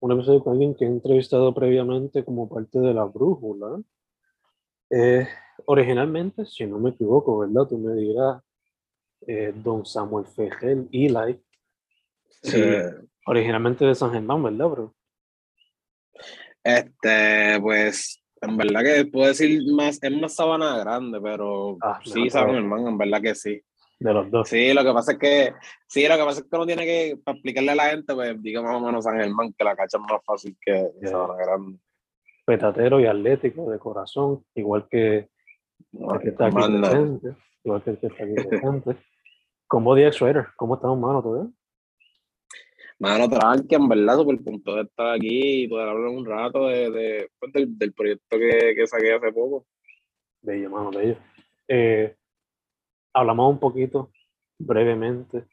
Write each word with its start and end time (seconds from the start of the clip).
un 0.00 0.12
episodio 0.12 0.42
con 0.42 0.52
alguien 0.54 0.74
que 0.74 0.84
he 0.84 0.88
entrevistado 0.88 1.54
previamente 1.54 2.24
como 2.24 2.48
parte 2.48 2.78
de 2.78 2.94
la 2.94 3.04
brújula. 3.04 3.80
Eh, 4.90 5.26
originalmente, 5.66 6.44
si 6.46 6.66
no 6.66 6.78
me 6.78 6.90
equivoco, 6.90 7.38
¿verdad? 7.38 7.66
Tú 7.66 7.78
me 7.78 7.94
dirás, 7.94 8.42
eh, 9.26 9.52
don 9.54 9.84
Samuel 9.84 10.26
Fejel 10.26 10.88
Eli. 10.92 11.40
Sí, 12.42 12.62
originalmente 13.26 13.84
de 13.84 13.94
San 13.94 14.12
Germán, 14.12 14.42
¿verdad, 14.42 14.68
bro? 14.68 14.94
Este, 16.62 17.58
pues, 17.60 18.22
en 18.40 18.56
verdad 18.56 18.82
que 18.82 19.04
puedo 19.06 19.28
decir 19.28 19.60
más, 19.72 19.98
es 20.02 20.12
más 20.12 20.34
sabana 20.34 20.78
grande, 20.78 21.20
pero 21.20 21.76
Ah, 21.80 22.00
sí, 22.04 22.24
no, 22.24 22.30
San. 22.30 22.50
Germán, 22.50 22.86
en 22.86 22.98
verdad 22.98 23.22
que 23.22 23.34
sí. 23.34 23.62
De 23.98 24.12
los 24.12 24.30
dos. 24.30 24.48
Sí, 24.48 24.72
lo 24.74 24.84
que 24.84 24.92
pasa 24.92 25.12
es 25.12 25.18
que, 25.18 25.52
sí, 25.86 26.06
lo 26.06 26.16
que 26.16 26.24
pasa 26.24 26.40
es 26.40 26.46
que 26.46 26.56
uno 26.56 26.66
tiene 26.66 26.84
que, 26.84 27.18
para 27.24 27.34
explicarle 27.36 27.70
a 27.70 27.74
la 27.76 27.90
gente, 27.90 28.14
pues 28.14 28.42
diga 28.42 28.60
más 28.62 28.74
o 28.76 28.80
menos 28.80 29.04
San 29.04 29.18
Germán, 29.18 29.54
que 29.56 29.64
la 29.64 29.74
cacha 29.74 29.96
es 29.96 30.00
más 30.02 30.22
fácil 30.24 30.56
que 30.60 30.90
Ya. 31.00 31.08
Sabana 31.08 31.34
Grande. 31.44 31.78
Petatero 32.44 33.00
y 33.00 33.06
atlético 33.06 33.70
de 33.70 33.78
corazón, 33.78 34.44
igual 34.54 34.86
que 34.88 35.28
el 35.92 36.20
que 36.22 36.28
está 36.28 36.46
aquí 36.46 36.56
presente. 36.56 37.34
Igual 37.64 37.82
que 37.82 37.90
el 37.90 37.98
que 37.98 38.06
está 38.06 38.22
aquí 38.24 38.34
presente. 38.34 38.96
Body 39.70 40.04
X 40.04 40.20
Raider, 40.20 40.46
¿cómo 40.56 40.74
estamos, 40.76 40.98
mano? 40.98 41.22
¿Todo 41.22 41.34
bien? 41.42 41.56
Mano, 42.98 43.28
que 43.68 43.76
en 43.76 43.88
verdad 43.88 44.16
súper 44.16 44.38
punto 44.42 44.74
de 44.76 44.82
estar 44.82 45.14
aquí 45.14 45.64
y 45.64 45.68
poder 45.68 45.88
hablar 45.88 46.08
un 46.08 46.24
rato 46.24 46.66
de, 46.68 46.90
de- 46.90 47.30
pues, 47.38 47.52
del, 47.52 47.76
del 47.76 47.92
proyecto 47.92 48.38
que, 48.38 48.74
que 48.74 48.86
saqué 48.86 49.12
hace 49.12 49.32
poco. 49.32 49.66
Bello, 50.40 50.70
mano, 50.70 50.90
bello. 50.90 51.16
Eh, 51.68 52.14
hablamos 53.16 53.50
un 53.50 53.58
poquito, 53.58 54.10
brevemente, 54.58 55.46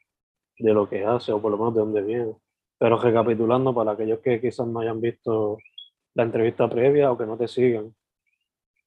de 0.58 0.74
lo 0.74 0.88
que 0.88 1.06
hace, 1.06 1.32
o 1.32 1.42
por 1.42 1.52
lo 1.52 1.58
menos 1.58 1.74
de 1.74 1.80
dónde 1.80 2.02
viene. 2.02 2.36
Pero 2.78 2.98
recapitulando 2.98 3.74
para 3.74 3.92
aquellos 3.92 4.20
que 4.20 4.42
quizás 4.42 4.68
no 4.68 4.82
hayan 4.82 5.00
visto 5.00 5.58
la 6.14 6.24
entrevista 6.24 6.70
previa 6.70 7.12
o 7.12 7.18
que 7.18 7.26
no 7.26 7.38
te 7.38 7.48
sigan, 7.48 7.96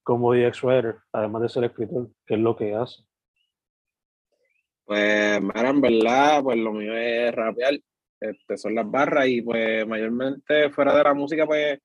como 0.03 0.33
DX 0.33 0.63
Writer, 0.63 0.95
además 1.11 1.41
de 1.41 1.49
ser 1.49 1.63
escritor, 1.65 2.09
¿qué 2.25 2.35
es 2.35 2.39
lo 2.39 2.55
que 2.55 2.75
hace? 2.75 3.03
Pues, 4.85 5.41
mira, 5.41 5.69
en 5.69 5.81
verdad, 5.81 6.43
pues 6.43 6.57
lo 6.57 6.71
mío 6.71 6.95
es 6.95 7.33
rapear, 7.35 7.79
este, 8.19 8.57
son 8.57 8.75
las 8.75 8.89
barras 8.89 9.27
y 9.27 9.41
pues 9.41 9.85
mayormente 9.85 10.69
fuera 10.69 10.95
de 10.95 11.03
la 11.03 11.13
música, 11.13 11.45
pues 11.45 11.79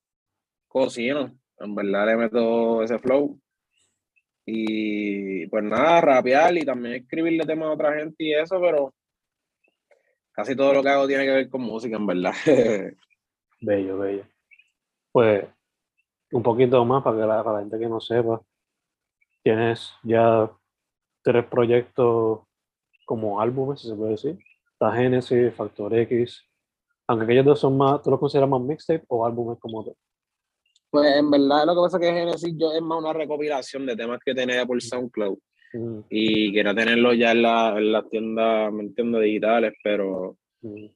cocino, 0.68 1.36
en 1.58 1.74
verdad 1.74 2.06
le 2.06 2.16
meto 2.16 2.82
ese 2.82 2.98
flow. 2.98 3.41
Y 4.44 5.46
pues 5.46 5.64
nada, 5.64 6.00
rapear 6.00 6.56
y 6.56 6.64
también 6.64 6.94
escribirle 6.94 7.46
temas 7.46 7.68
a 7.68 7.72
otra 7.72 7.94
gente 7.94 8.24
y 8.24 8.34
eso, 8.34 8.60
pero 8.60 8.92
casi 10.32 10.56
todo 10.56 10.74
lo 10.74 10.82
que 10.82 10.88
hago 10.88 11.06
tiene 11.06 11.24
que 11.24 11.30
ver 11.30 11.48
con 11.48 11.62
música, 11.62 11.96
en 11.96 12.06
verdad. 12.06 12.34
Bello, 13.60 13.96
bello. 13.98 14.24
Pues 15.12 15.44
un 16.32 16.42
poquito 16.42 16.84
más 16.84 17.02
para 17.04 17.16
que 17.16 17.26
la, 17.26 17.44
para 17.44 17.58
la 17.58 17.60
gente 17.60 17.78
que 17.78 17.88
no 17.88 18.00
sepa, 18.00 18.42
tienes 19.44 19.92
ya 20.02 20.50
tres 21.22 21.44
proyectos 21.46 22.40
como 23.04 23.40
álbumes, 23.40 23.80
si 23.80 23.88
se 23.88 23.94
puede 23.94 24.12
decir. 24.12 24.38
Está 24.72 24.92
Genesis, 24.92 25.54
Factor 25.54 25.94
X, 25.94 26.44
aunque 27.06 27.24
aquellos 27.24 27.44
dos 27.44 27.60
son 27.60 27.76
más, 27.76 28.02
¿tú 28.02 28.10
los 28.10 28.18
consideras 28.18 28.50
más 28.50 28.60
mixtape 28.60 29.04
o 29.08 29.26
álbumes 29.26 29.58
como 29.60 29.84
tal? 29.84 29.94
Pues 30.92 31.16
en 31.16 31.28
verdad 31.28 31.66
lo 31.66 31.74
que 31.74 31.80
pasa 31.80 31.96
es 31.96 32.02
que 32.02 32.12
Genesis 32.12 32.54
yo 32.56 32.72
es 32.72 32.80
más 32.80 32.98
una 32.98 33.12
recopilación 33.12 33.84
de 33.86 33.96
temas 33.96 34.20
que 34.24 34.34
tenía 34.34 34.64
por 34.64 34.80
SoundCloud. 34.80 35.38
Mm, 35.72 35.98
y 36.08 36.52
quería 36.52 36.74
tenerlo 36.74 37.12
ya 37.14 37.32
en, 37.32 37.42
la, 37.42 37.74
en 37.76 37.90
las 37.90 38.08
tiendas, 38.08 38.72
me 38.72 38.82
entiendo, 38.82 39.18
digitales, 39.18 39.72
pero 39.82 40.36
mm. 40.60 40.86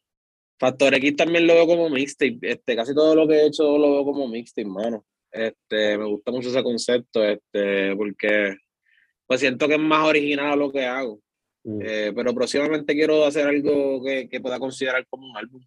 Factor 0.61 0.95
X 0.95 1.17
también 1.17 1.47
lo 1.47 1.55
veo 1.55 1.67
como 1.67 1.91
mixtape, 1.91 2.39
este, 2.43 2.77
casi 2.77 2.95
todo 2.95 3.15
lo 3.15 3.27
que 3.27 3.35
he 3.35 3.47
hecho 3.47 3.77
lo 3.77 3.91
veo 3.91 4.05
como 4.05 4.29
mixtape, 4.29 4.69
mano. 4.69 5.05
Este, 5.33 5.99
me 5.99 6.05
gusta 6.05 6.31
mucho 6.31 6.51
ese 6.51 6.63
concepto, 6.63 7.25
este, 7.25 7.97
porque 7.97 8.57
pues 9.27 9.41
siento 9.41 9.67
que 9.67 9.75
es 9.75 9.81
más 9.81 10.07
original 10.07 10.53
a 10.53 10.57
lo 10.57 10.71
que 10.71 10.87
hago, 10.87 11.21
Mm. 11.67 11.81
Eh, 11.83 12.13
pero 12.15 12.33
próximamente 12.33 12.95
quiero 12.95 13.25
hacer 13.25 13.49
algo 13.49 14.01
que, 14.03 14.29
que 14.29 14.41
pueda 14.41 14.61
considerar 14.61 15.05
como 15.09 15.29
un 15.29 15.37
álbum. 15.37 15.61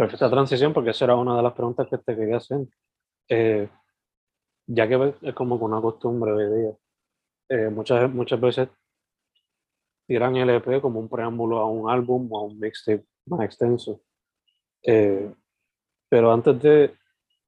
De 0.00 0.06
perfecta 0.06 0.30
transición 0.30 0.72
porque 0.72 0.90
esa 0.90 1.04
era 1.04 1.14
una 1.14 1.36
de 1.36 1.42
las 1.42 1.52
preguntas 1.52 1.86
que 1.86 1.98
te 1.98 2.16
quería 2.16 2.38
hacer. 2.38 2.60
Eh, 3.28 3.68
ya 4.66 4.88
que 4.88 5.14
es 5.20 5.34
como 5.34 5.56
una 5.56 5.78
costumbre 5.78 6.32
hoy 6.32 6.58
día, 6.58 6.72
eh, 7.50 7.68
muchas, 7.68 8.10
muchas 8.10 8.40
veces 8.40 8.70
tiran 10.06 10.36
el 10.36 10.48
EP 10.48 10.80
como 10.80 11.00
un 11.00 11.08
preámbulo 11.10 11.58
a 11.58 11.66
un 11.66 11.90
álbum 11.90 12.32
o 12.32 12.38
a 12.38 12.44
un 12.44 12.58
mixtape 12.58 13.04
más 13.26 13.42
extenso. 13.42 14.00
Eh, 14.82 15.34
pero 16.08 16.32
antes 16.32 16.62
de, 16.62 16.96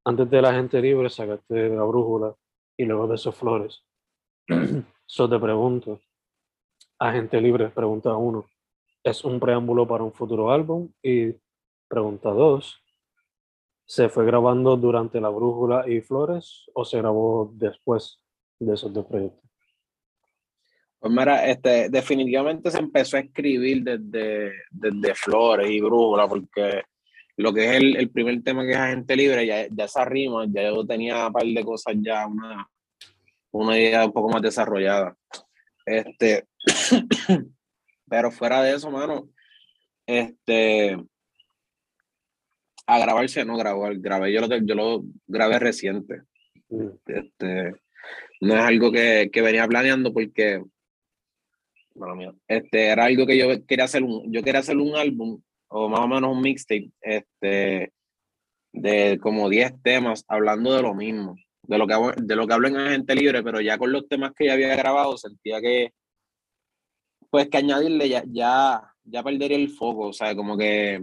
antes 0.04 0.28
de 0.28 0.42
La 0.42 0.52
Gente 0.52 0.78
Libre 0.82 1.08
sacaste 1.08 1.70
La 1.70 1.84
Brújula 1.84 2.34
y 2.76 2.84
luego 2.84 3.08
de 3.08 3.14
esos 3.14 3.34
flores. 3.34 3.82
So 5.06 5.26
te 5.26 5.38
pregunto, 5.38 6.00
Agente 6.98 7.40
Libre, 7.40 7.70
pregunta 7.70 8.14
uno, 8.14 8.44
¿es 9.02 9.24
un 9.24 9.40
preámbulo 9.40 9.86
para 9.86 10.04
un 10.04 10.12
futuro 10.12 10.50
álbum? 10.50 10.90
Y 11.02 11.34
pregunta 11.92 12.30
dos, 12.30 12.82
¿se 13.84 14.08
fue 14.08 14.24
grabando 14.24 14.78
durante 14.78 15.20
La 15.20 15.28
Brújula 15.28 15.84
y 15.86 16.00
Flores 16.00 16.64
o 16.72 16.86
se 16.86 16.96
grabó 16.96 17.52
después 17.54 18.18
de 18.58 18.72
esos 18.72 18.90
dos 18.94 19.04
proyectos? 19.04 19.50
Pues 20.98 21.12
mira, 21.12 21.46
este, 21.46 21.90
definitivamente 21.90 22.70
se 22.70 22.78
empezó 22.78 23.18
a 23.18 23.20
escribir 23.20 23.82
desde, 23.82 24.52
desde 24.70 25.14
Flores 25.14 25.70
y 25.70 25.82
Brújula, 25.82 26.26
porque 26.26 26.82
lo 27.36 27.52
que 27.52 27.66
es 27.66 27.76
el, 27.76 27.96
el 27.96 28.10
primer 28.10 28.42
tema 28.42 28.64
que 28.64 28.70
es 28.70 28.78
Agente 28.78 29.14
Libre, 29.14 29.46
ya, 29.46 29.66
ya 29.68 29.84
esa 29.84 30.06
rima, 30.06 30.46
ya 30.48 30.62
yo 30.62 30.86
tenía 30.86 31.26
un 31.26 31.32
par 31.34 31.44
de 31.44 31.62
cosas 31.62 31.94
ya, 32.00 32.26
una, 32.26 32.66
una 33.50 33.78
idea 33.78 34.06
un 34.06 34.12
poco 34.12 34.30
más 34.30 34.40
desarrollada. 34.40 35.14
Este, 35.84 36.46
pero 38.08 38.30
fuera 38.30 38.62
de 38.62 38.76
eso, 38.76 38.90
mano, 38.90 39.28
este, 40.06 40.96
a 42.86 42.98
grabarse 42.98 43.44
no 43.44 43.56
grabó, 43.56 43.88
grabé, 43.94 44.32
yo 44.32 44.40
lo, 44.40 44.56
yo 44.58 44.74
lo 44.74 45.04
grabé 45.26 45.58
reciente. 45.58 46.22
Mm, 46.68 46.88
Este, 47.06 47.74
no 48.40 48.54
es 48.56 48.60
algo 48.60 48.90
que, 48.90 49.30
que 49.32 49.42
venía 49.42 49.66
planeando 49.68 50.12
porque, 50.12 50.62
bueno, 51.94 52.34
este, 52.48 52.86
era 52.86 53.04
algo 53.04 53.26
que 53.26 53.38
yo 53.38 53.64
quería 53.66 53.84
hacer 53.84 54.02
un, 54.02 54.32
yo 54.32 54.42
quería 54.42 54.60
hacer 54.60 54.76
un 54.76 54.96
álbum 54.96 55.40
o 55.68 55.88
más 55.88 56.00
o 56.00 56.08
menos 56.08 56.32
un 56.32 56.42
mixtape, 56.42 56.90
este, 57.00 57.92
de 58.72 59.18
como 59.20 59.48
10 59.48 59.82
temas 59.82 60.24
hablando 60.28 60.74
de 60.74 60.82
lo 60.82 60.94
mismo, 60.94 61.36
de 61.62 61.78
lo 61.78 61.86
que, 61.86 61.94
de 62.22 62.36
lo 62.36 62.46
que 62.46 62.52
hablo 62.52 62.68
en 62.68 62.76
Agente 62.76 63.14
Libre, 63.14 63.42
pero 63.42 63.60
ya 63.60 63.78
con 63.78 63.92
los 63.92 64.08
temas 64.08 64.32
que 64.34 64.46
ya 64.46 64.54
había 64.54 64.76
grabado 64.76 65.16
sentía 65.16 65.60
que, 65.60 65.92
pues 67.30 67.48
que 67.48 67.58
añadirle 67.58 68.08
ya, 68.08 68.24
ya, 68.26 68.82
ya 69.04 69.22
perdería 69.22 69.56
el 69.56 69.70
foco, 69.70 70.08
o 70.08 70.12
sea, 70.12 70.34
como 70.34 70.58
que 70.58 71.00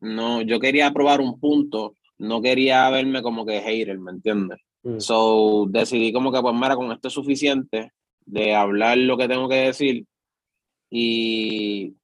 no, 0.00 0.42
yo 0.42 0.60
quería 0.60 0.92
probar 0.92 1.20
un 1.20 1.38
punto, 1.38 1.96
no 2.18 2.40
quería 2.42 2.88
verme 2.90 3.22
como 3.22 3.44
que 3.44 3.60
hater, 3.60 3.98
¿me 3.98 4.12
entiendes? 4.12 4.58
Mm. 4.82 4.98
So 4.98 5.66
decidí 5.68 6.12
como 6.12 6.32
que 6.32 6.40
pues 6.40 6.54
mira, 6.54 6.76
con 6.76 6.90
esto 6.92 7.08
es 7.08 7.14
suficiente 7.14 7.92
de 8.24 8.54
hablar 8.54 8.98
lo 8.98 9.16
que 9.16 9.28
tengo 9.28 9.48
que 9.48 9.56
decir 9.56 10.06
y, 10.88 11.94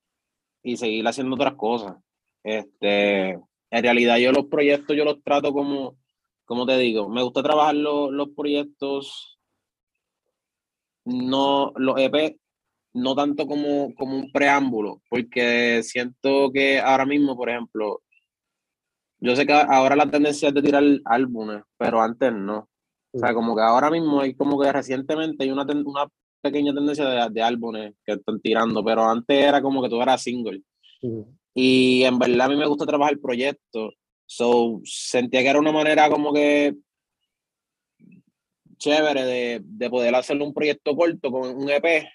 y 0.63 0.77
seguir 0.77 1.07
haciendo 1.07 1.35
otras 1.35 1.55
cosas. 1.55 1.97
Este, 2.43 3.31
en 3.31 3.83
realidad 3.83 4.19
yo 4.19 4.33
los 4.33 4.47
proyectos 4.47 4.97
yo 4.97 5.05
los 5.05 5.23
trato 5.23 5.53
como, 5.53 5.97
como 6.45 6.67
te 6.67 6.77
digo, 6.79 7.09
me 7.09 7.23
gusta 7.23 7.43
trabajar 7.43 7.75
los, 7.75 8.13
los 8.13 8.29
proyectos, 8.31 9.39
no, 11.05 11.73
los 11.77 11.99
EP, 11.99 12.39
no 12.97 13.15
tanto 13.15 13.47
como, 13.47 13.95
como 13.95 14.17
un 14.17 14.33
preámbulo, 14.33 15.03
porque 15.11 15.83
siento 15.83 16.51
que 16.53 16.81
ahora 16.81 17.05
mismo, 17.05 17.37
por 17.37 17.51
ejemplo, 17.51 18.01
yo 19.21 19.37
sé 19.37 19.47
que 19.47 19.53
ahora 19.53 19.97
la 19.97 20.11
tendencia 20.11 20.49
es 20.49 20.55
de 20.55 20.63
tirar 20.63 20.83
álbumes, 21.05 21.63
pero 21.77 22.01
antes 22.01 22.33
no. 22.33 22.69
O 23.13 23.19
sea, 23.19 23.35
como 23.35 23.55
que 23.55 23.63
ahora 23.63 23.91
mismo 23.91 24.21
hay 24.21 24.35
como 24.35 24.61
que 24.61 24.73
recientemente 24.73 25.45
hay 25.45 25.51
una, 25.51 25.65
una 25.85 26.07
pequeña 26.41 26.75
tendencia 26.75 27.05
de, 27.05 27.31
de, 27.31 27.43
álbumes 27.43 27.95
que 28.05 28.13
están 28.13 28.41
tirando, 28.41 28.85
pero 28.85 29.09
antes 29.09 29.45
era 29.45 29.63
como 29.63 29.83
que 29.83 29.89
tú 29.89 30.01
eras 30.01 30.23
single. 30.23 30.63
Y 31.55 32.03
en 32.03 32.19
verdad 32.19 32.47
a 32.47 32.49
mí 32.49 32.57
me 32.57 32.67
gusta 32.67 32.87
trabajar 32.87 33.15
el 33.15 33.21
proyecto. 33.21 33.93
So, 34.27 34.81
sentía 34.85 35.43
que 35.43 35.49
era 35.49 35.59
una 35.59 35.73
manera 35.73 36.11
como 36.11 36.33
que 36.33 36.75
chévere 38.79 39.25
de, 39.25 39.61
de 39.63 39.91
poder 39.91 40.15
hacer 40.15 40.41
un 40.41 40.53
proyecto 40.53 40.95
corto 40.95 41.31
con 41.31 41.57
un 41.57 41.71
EP 41.71 42.07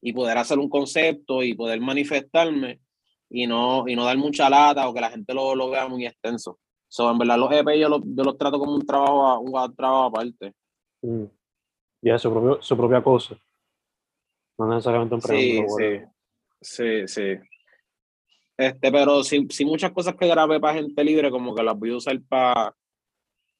y 0.00 0.12
poder 0.12 0.38
hacer 0.38 0.58
un 0.58 0.68
concepto 0.68 1.42
y 1.42 1.54
poder 1.54 1.80
manifestarme 1.80 2.80
y 3.28 3.46
no, 3.46 3.88
y 3.88 3.96
no 3.96 4.04
dar 4.04 4.16
mucha 4.16 4.48
lata 4.48 4.88
o 4.88 4.94
que 4.94 5.00
la 5.00 5.10
gente 5.10 5.34
lo, 5.34 5.54
lo 5.54 5.70
vea 5.70 5.88
muy 5.88 6.06
extenso. 6.06 6.58
So, 6.88 7.10
en 7.10 7.18
verdad 7.18 7.38
los 7.38 7.52
EP 7.52 7.78
yo 7.78 7.88
los, 7.88 8.00
yo 8.04 8.24
los 8.24 8.38
trato 8.38 8.58
como 8.58 8.74
un 8.74 8.86
trabajo, 8.86 9.40
un 9.40 9.74
trabajo 9.74 10.04
aparte. 10.04 10.54
Mm. 11.02 11.24
Ya, 12.02 12.18
su, 12.18 12.30
propio, 12.30 12.62
su 12.62 12.76
propia 12.76 13.02
cosa. 13.02 13.36
No 14.58 14.68
necesariamente 14.68 15.14
un 15.16 15.22
sí, 15.22 15.62
sí. 15.76 16.00
sí, 16.60 17.08
sí. 17.08 17.40
Este, 18.56 18.90
pero 18.90 19.22
sí, 19.22 19.46
sí, 19.50 19.64
muchas 19.64 19.92
cosas 19.92 20.14
que 20.14 20.26
grabé 20.26 20.58
para 20.60 20.74
gente 20.74 21.04
libre, 21.04 21.30
como 21.30 21.54
que 21.54 21.62
las 21.62 21.78
voy 21.78 21.90
a 21.90 21.96
usar 21.96 22.18
para, 22.26 22.74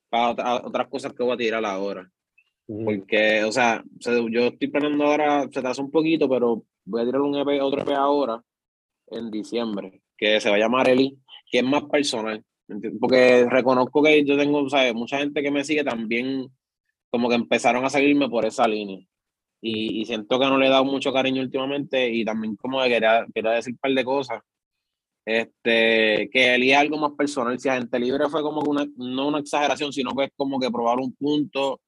para 0.08 0.64
otras 0.64 0.88
cosas 0.88 1.12
que 1.12 1.22
voy 1.22 1.34
a 1.34 1.36
tirar 1.36 1.64
ahora. 1.64 2.10
Porque, 2.66 3.44
o 3.44 3.52
sea, 3.52 3.84
yo 4.00 4.46
estoy 4.46 4.68
planeando 4.68 5.04
ahora, 5.04 5.48
se 5.52 5.60
hace 5.60 5.80
un 5.80 5.90
poquito, 5.90 6.28
pero 6.28 6.64
voy 6.84 7.02
a 7.02 7.04
tirar 7.04 7.20
un 7.20 7.36
EP, 7.36 7.62
otro 7.62 7.82
EP 7.82 7.90
ahora 7.90 8.42
en 9.08 9.30
diciembre, 9.30 10.02
que 10.16 10.40
se 10.40 10.50
va 10.50 10.56
a 10.56 10.58
llamar 10.58 10.88
Eli, 10.88 11.16
que 11.50 11.58
es 11.58 11.64
más 11.64 11.84
personal. 11.84 12.44
Porque 13.00 13.46
reconozco 13.48 14.02
que 14.02 14.24
yo 14.24 14.36
tengo, 14.36 14.68
¿sabes? 14.68 14.94
Mucha 14.94 15.18
gente 15.18 15.42
que 15.42 15.50
me 15.52 15.64
sigue 15.64 15.84
también, 15.84 16.48
como 17.08 17.28
que 17.28 17.36
empezaron 17.36 17.84
a 17.84 17.90
seguirme 17.90 18.28
por 18.28 18.44
esa 18.44 18.66
línea. 18.66 18.98
Y, 19.60 20.00
y 20.00 20.04
siento 20.04 20.38
que 20.38 20.46
no 20.46 20.58
le 20.58 20.66
he 20.66 20.70
dado 20.70 20.84
mucho 20.84 21.12
cariño 21.12 21.42
últimamente 21.42 22.10
y 22.10 22.24
también 22.24 22.56
como 22.56 22.82
que 22.82 22.88
quería, 22.88 23.26
quería 23.32 23.52
decir 23.52 23.74
un 23.74 23.78
par 23.78 23.92
de 23.92 24.04
cosas. 24.04 24.42
Este, 25.24 26.28
que 26.30 26.54
Eli 26.54 26.72
es 26.72 26.78
algo 26.78 26.98
más 26.98 27.12
personal. 27.12 27.58
Si 27.58 27.68
Agente 27.68 27.98
Libre 27.98 28.28
fue 28.28 28.42
como 28.42 28.60
una, 28.62 28.86
no 28.96 29.28
una 29.28 29.40
exageración, 29.40 29.92
sino 29.92 30.14
que 30.14 30.24
es 30.24 30.30
como 30.36 30.58
que 30.58 30.70
probar 30.70 30.98
un 30.98 31.14
punto, 31.14 31.80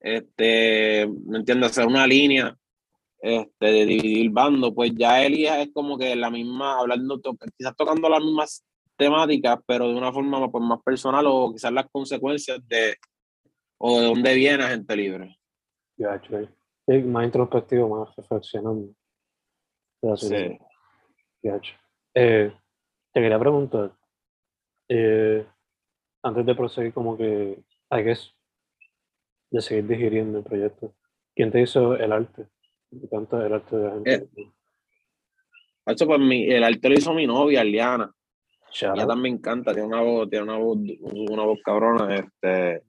este, 0.00 1.08
¿me 1.26 1.38
entiendes? 1.38 1.70
Hacer 1.70 1.86
una 1.86 2.06
línea 2.06 2.56
este, 3.20 3.66
de 3.66 3.84
dividir 3.84 4.30
bando, 4.30 4.74
pues 4.74 4.92
ya 4.94 5.22
Elías 5.24 5.58
es 5.58 5.72
como 5.72 5.98
que 5.98 6.14
la 6.14 6.30
misma, 6.30 6.78
hablando, 6.78 7.20
quizás 7.56 7.76
tocando 7.76 8.08
las 8.08 8.22
mismas 8.22 8.64
temáticas, 8.96 9.58
pero 9.66 9.88
de 9.88 9.94
una 9.94 10.12
forma 10.12 10.50
pues, 10.50 10.64
más 10.64 10.80
personal 10.82 11.24
o 11.26 11.52
quizás 11.52 11.72
las 11.72 11.88
consecuencias 11.90 12.60
de, 12.68 12.96
o 13.78 14.00
de 14.00 14.06
dónde 14.06 14.34
viene 14.34 14.64
gente 14.64 14.96
libre. 14.96 15.36
Ya, 15.96 16.20
sí, 16.20 16.98
más 17.02 17.24
introspectivo, 17.24 17.88
más 17.88 18.14
reflexionando. 18.16 18.92
Sí. 20.16 20.58
Eh, 22.14 22.52
te 23.12 23.20
quería 23.20 23.38
preguntar, 23.38 23.92
eh, 24.88 25.46
antes 26.22 26.46
de 26.46 26.54
proseguir 26.54 26.92
como 26.92 27.16
que, 27.16 27.62
I 27.90 28.02
guess, 28.02 28.32
de 29.50 29.60
seguir 29.60 29.86
digiriendo 29.86 30.38
el 30.38 30.44
proyecto, 30.44 30.94
¿quién 31.34 31.50
te 31.50 31.62
hizo 31.62 31.96
el 31.96 32.12
arte? 32.12 32.46
encanta 32.90 33.46
el 33.46 33.52
arte 33.52 33.76
de 33.76 33.84
la 33.84 33.92
gente. 33.92 34.14
Eh, 34.14 34.46
pues 35.84 36.00
el 36.00 36.64
arte 36.64 36.88
lo 36.88 36.94
hizo 36.94 37.14
mi 37.14 37.26
novia, 37.26 37.64
Liana. 37.64 38.12
Ella 38.80 39.06
también 39.06 39.36
encanta, 39.36 39.72
tiene 39.72 39.88
una 39.88 40.02
voz, 40.02 40.28
tiene 40.28 40.44
una 40.44 40.56
voz, 40.56 40.78
una 41.30 41.42
voz 41.44 41.58
cabrona, 41.64 42.14
este, 42.16 42.82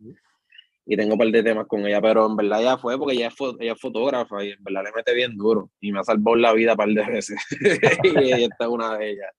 y 0.86 0.98
tengo 0.98 1.14
un 1.14 1.20
par 1.20 1.28
de 1.28 1.44
temas 1.44 1.68
con 1.68 1.86
ella, 1.86 2.02
pero 2.02 2.26
en 2.26 2.36
verdad 2.36 2.62
ya 2.62 2.78
fue 2.78 2.98
porque 2.98 3.14
ella 3.14 3.28
es, 3.28 3.36
ella 3.60 3.74
es 3.74 3.80
fotógrafa 3.80 4.44
y 4.44 4.50
en 4.50 4.64
verdad 4.64 4.86
le 4.86 4.92
mete 4.92 5.14
bien 5.14 5.38
duro 5.38 5.70
y 5.80 5.92
me 5.92 6.00
ha 6.00 6.04
salvado 6.04 6.36
la 6.36 6.52
vida 6.52 6.72
un 6.72 6.78
par 6.78 6.90
de 6.90 7.06
veces. 7.06 7.40
y 8.04 8.32
esta 8.32 8.66
es 8.66 8.68
una 8.68 8.98
de 8.98 9.12
ellas. 9.12 9.32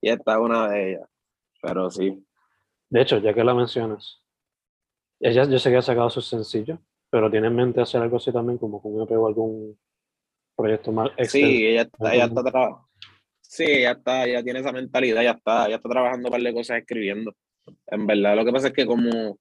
Y 0.00 0.08
esta 0.10 0.32
es 0.32 0.38
una 0.38 0.68
de 0.68 0.90
ellas. 0.90 1.08
Pero 1.62 1.90
sí. 1.90 2.22
De 2.90 3.02
hecho, 3.02 3.18
ya 3.18 3.32
que 3.32 3.44
la 3.44 3.54
mencionas, 3.54 4.20
ella 5.20 5.44
yo 5.44 5.58
sé 5.58 5.70
que 5.70 5.76
ha 5.76 5.82
sacado 5.82 6.10
sus 6.10 6.26
sencillos, 6.26 6.78
pero 7.10 7.30
tiene 7.30 7.48
en 7.48 7.56
mente 7.56 7.80
hacer 7.80 8.02
algo 8.02 8.16
así 8.16 8.32
también, 8.32 8.58
como 8.58 8.80
con 8.80 8.94
un 8.94 9.02
EP 9.02 9.12
o 9.12 9.26
algún 9.26 9.78
proyecto 10.56 10.92
más 10.92 11.10
Sí, 11.28 11.66
ella 11.66 11.82
está, 11.82 12.14
ella 12.14 12.24
está 12.24 12.42
trabajando. 12.42 12.88
Sí, 13.40 13.64
ella 13.64 13.92
está, 13.92 14.26
ella 14.26 14.42
tiene 14.42 14.60
esa 14.60 14.72
mentalidad, 14.72 15.22
ya 15.22 15.32
está, 15.32 15.66
ella 15.66 15.76
está 15.76 15.88
trabajando 15.88 16.28
un 16.28 16.32
par 16.32 16.42
de 16.42 16.52
cosas 16.52 16.78
escribiendo. 16.78 17.34
En 17.86 18.06
verdad, 18.06 18.36
lo 18.36 18.44
que 18.44 18.52
pasa 18.52 18.68
es 18.68 18.72
que 18.72 18.86
como 18.86 19.38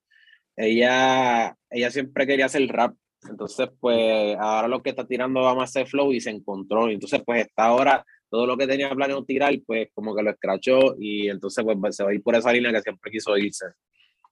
ella, 0.56 1.56
ella 1.70 1.92
siempre 1.92 2.26
quería 2.26 2.46
hacer 2.46 2.68
rap, 2.68 2.96
entonces 3.30 3.70
pues 3.80 4.38
ahora 4.40 4.68
lo 4.68 4.82
que 4.82 4.92
está 4.92 5.06
tirando 5.06 5.42
va 5.42 5.56
más 5.56 5.76
a 5.76 5.86
flow 5.86 6.12
y 6.12 6.22
se 6.22 6.30
encontró. 6.30 6.90
Entonces 6.90 7.22
pues 7.26 7.46
está 7.46 7.66
ahora 7.66 8.06
todo 8.30 8.46
lo 8.46 8.58
que 8.58 8.68
tenía 8.68 8.90
planeado 8.90 9.26
tirar, 9.26 9.54
pues 9.66 9.90
como 9.94 10.16
que 10.16 10.24
lo 10.24 10.32
escrachó 10.32 10.96
y 11.00 11.30
entonces 11.30 11.64
pues 11.64 11.96
se 11.96 12.04
va 12.04 12.12
a 12.12 12.14
ir 12.14 12.22
por 12.22 12.36
esa 12.36 12.52
línea 12.52 12.72
que 12.72 12.82
siempre 12.82 13.12
quiso 13.12 13.38
irse. 13.38 13.66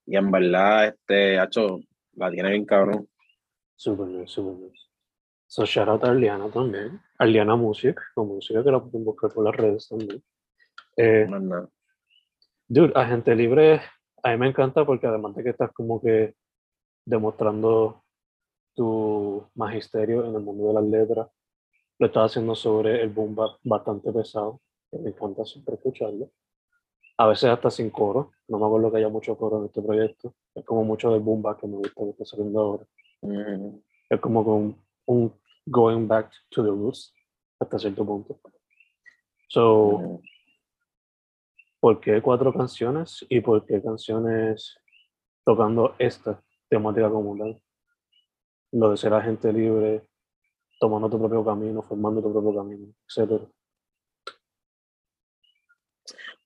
Y 0.05 0.17
en 0.17 0.31
verdad, 0.31 0.87
este, 0.87 1.41
hecho, 1.41 1.79
la 2.13 2.29
tiene 2.31 2.51
bien 2.51 2.65
cabrón. 2.65 3.07
Súper 3.75 4.07
bien, 4.07 4.27
súper 4.27 4.55
bien. 4.55 4.73
So, 5.47 5.65
shout 5.65 5.87
out 5.87 6.03
a 6.03 6.09
Arliana 6.09 6.49
también. 6.49 6.99
Arliana 7.19 7.55
Music, 7.55 7.99
como 8.15 8.35
música 8.35 8.63
que 8.63 8.71
la 8.71 8.79
pueden 8.79 9.05
buscar 9.05 9.31
por 9.31 9.45
las 9.45 9.55
redes 9.55 9.87
también. 9.87 10.23
Eh, 10.97 11.27
Dude, 12.67 12.93
Agente 12.95 13.35
Libre, 13.35 13.81
a 14.23 14.31
mí 14.31 14.37
me 14.37 14.47
encanta 14.47 14.85
porque 14.85 15.05
además 15.05 15.35
de 15.35 15.43
que 15.43 15.49
estás 15.51 15.71
como 15.73 16.01
que 16.01 16.33
demostrando 17.05 18.03
tu 18.73 19.45
magisterio 19.55 20.25
en 20.25 20.35
el 20.35 20.41
mundo 20.41 20.69
de 20.69 20.73
las 20.73 20.83
letras, 20.83 21.27
lo 21.99 22.07
estás 22.07 22.31
haciendo 22.31 22.55
sobre 22.55 23.01
el 23.01 23.09
boom 23.09 23.35
bastante 23.63 24.11
pesado, 24.11 24.61
me 24.91 25.09
encanta 25.09 25.45
siempre 25.45 25.75
escucharlo. 25.75 26.31
A 27.17 27.27
veces 27.27 27.49
hasta 27.49 27.69
sin 27.69 27.89
coro, 27.91 28.31
no 28.47 28.57
me 28.57 28.65
acuerdo 28.65 28.91
que 28.91 28.97
haya 28.97 29.09
mucho 29.09 29.37
coro 29.37 29.59
en 29.59 29.65
este 29.65 29.81
proyecto, 29.81 30.33
es 30.55 30.65
como 30.65 30.83
mucho 30.83 31.11
del 31.11 31.21
boom 31.21 31.43
que 31.59 31.67
me 31.67 31.77
gusta 31.77 32.03
que 32.03 32.09
está 32.09 32.25
saliendo 32.25 32.59
ahora. 32.59 32.85
Es 34.09 34.19
como 34.19 34.43
con 34.43 34.83
un 35.05 35.33
going 35.65 36.07
back 36.07 36.31
to 36.49 36.63
the 36.63 36.69
roots 36.69 37.13
hasta 37.59 37.79
cierto 37.79 38.05
punto. 38.05 38.39
So, 39.47 40.21
¿por 41.79 41.99
qué 41.99 42.21
cuatro 42.21 42.51
canciones 42.51 43.25
y 43.29 43.41
por 43.41 43.65
qué 43.65 43.81
canciones 43.81 44.77
tocando 45.45 45.95
esta 45.99 46.43
temática 46.67 47.09
común? 47.09 47.61
Lo 48.71 48.89
de 48.89 48.97
ser 48.97 49.13
agente 49.13 49.53
libre, 49.53 50.07
tomando 50.79 51.09
tu 51.09 51.19
propio 51.19 51.45
camino, 51.45 51.83
formando 51.83 52.21
tu 52.21 52.31
propio 52.31 52.55
camino, 52.55 52.87
etcétera. 53.07 53.45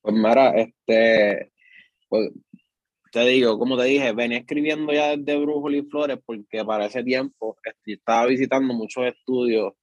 Pues 0.01 0.15
Mara, 0.15 0.51
este, 0.57 1.51
pues, 2.09 2.31
te 3.11 3.21
digo, 3.25 3.57
como 3.57 3.77
te 3.77 3.85
dije, 3.85 4.13
venía 4.13 4.39
escribiendo 4.39 4.93
ya 4.93 5.15
desde 5.17 5.39
Brújula 5.39 5.77
y 5.77 5.83
Flores 5.83 6.19
porque 6.25 6.63
para 6.65 6.85
ese 6.85 7.03
tiempo 7.03 7.57
este, 7.63 7.93
estaba 7.93 8.25
visitando 8.27 8.73
muchos 8.73 9.05
estudios, 9.05 9.73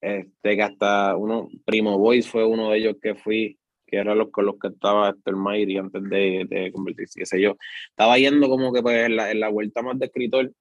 este, 0.00 0.56
que 0.56 0.62
hasta 0.62 1.16
uno, 1.16 1.48
Primo 1.64 1.98
Voice 1.98 2.28
fue 2.28 2.44
uno 2.44 2.70
de 2.70 2.78
ellos 2.78 2.96
que 3.02 3.14
fui, 3.14 3.58
que 3.86 3.98
era 3.98 4.14
los 4.14 4.30
con 4.30 4.46
los 4.46 4.58
que 4.58 4.68
estaba 4.68 5.10
Esther 5.10 5.36
Mayri 5.36 5.78
antes 5.78 6.02
de, 6.04 6.46
de 6.48 6.72
convertirse, 6.72 7.20
qué 7.20 7.26
sé 7.26 7.40
yo. 7.40 7.56
Estaba 7.90 8.18
yendo 8.18 8.48
como 8.48 8.72
que 8.72 8.82
pues 8.82 9.06
en 9.06 9.16
la, 9.16 9.30
en 9.30 9.40
la 9.40 9.48
vuelta 9.48 9.82
más 9.82 9.98
de 9.98 10.06
escritor 10.06 10.52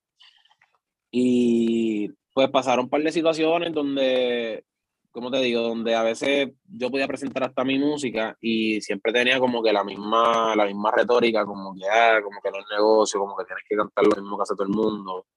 y 1.12 2.10
pues 2.34 2.50
pasaron 2.50 2.86
un 2.86 2.90
par 2.90 3.04
de 3.04 3.12
situaciones 3.12 3.74
donde 3.74 4.66
como 5.14 5.30
te 5.30 5.38
digo, 5.42 5.62
donde 5.62 5.94
a 5.94 6.02
veces 6.02 6.50
yo 6.68 6.90
podía 6.90 7.08
presentar 7.08 7.44
hasta 7.44 7.64
mi 7.64 7.78
música 7.78 8.36
y 8.42 8.82
siempre 8.82 9.14
tenía 9.14 9.40
como 9.40 9.62
que 9.62 9.72
la 9.72 9.84
misma, 9.84 10.56
la 10.56 10.66
misma 10.66 10.92
retórica, 10.92 11.46
como 11.46 11.76
que, 11.76 11.86
ah, 11.88 12.20
como 12.24 12.42
que 12.42 12.50
no 12.50 12.58
es 12.58 12.66
negocio, 12.72 13.20
como 13.20 13.38
que 13.38 13.46
tienes 13.46 13.64
que 13.70 13.76
cantar 13.76 14.06
lo 14.06 14.22
mismo 14.22 14.38
que 14.38 14.42
hace 14.42 14.56
todo 14.56 14.64
el 14.64 14.74
mundo. 14.74 15.28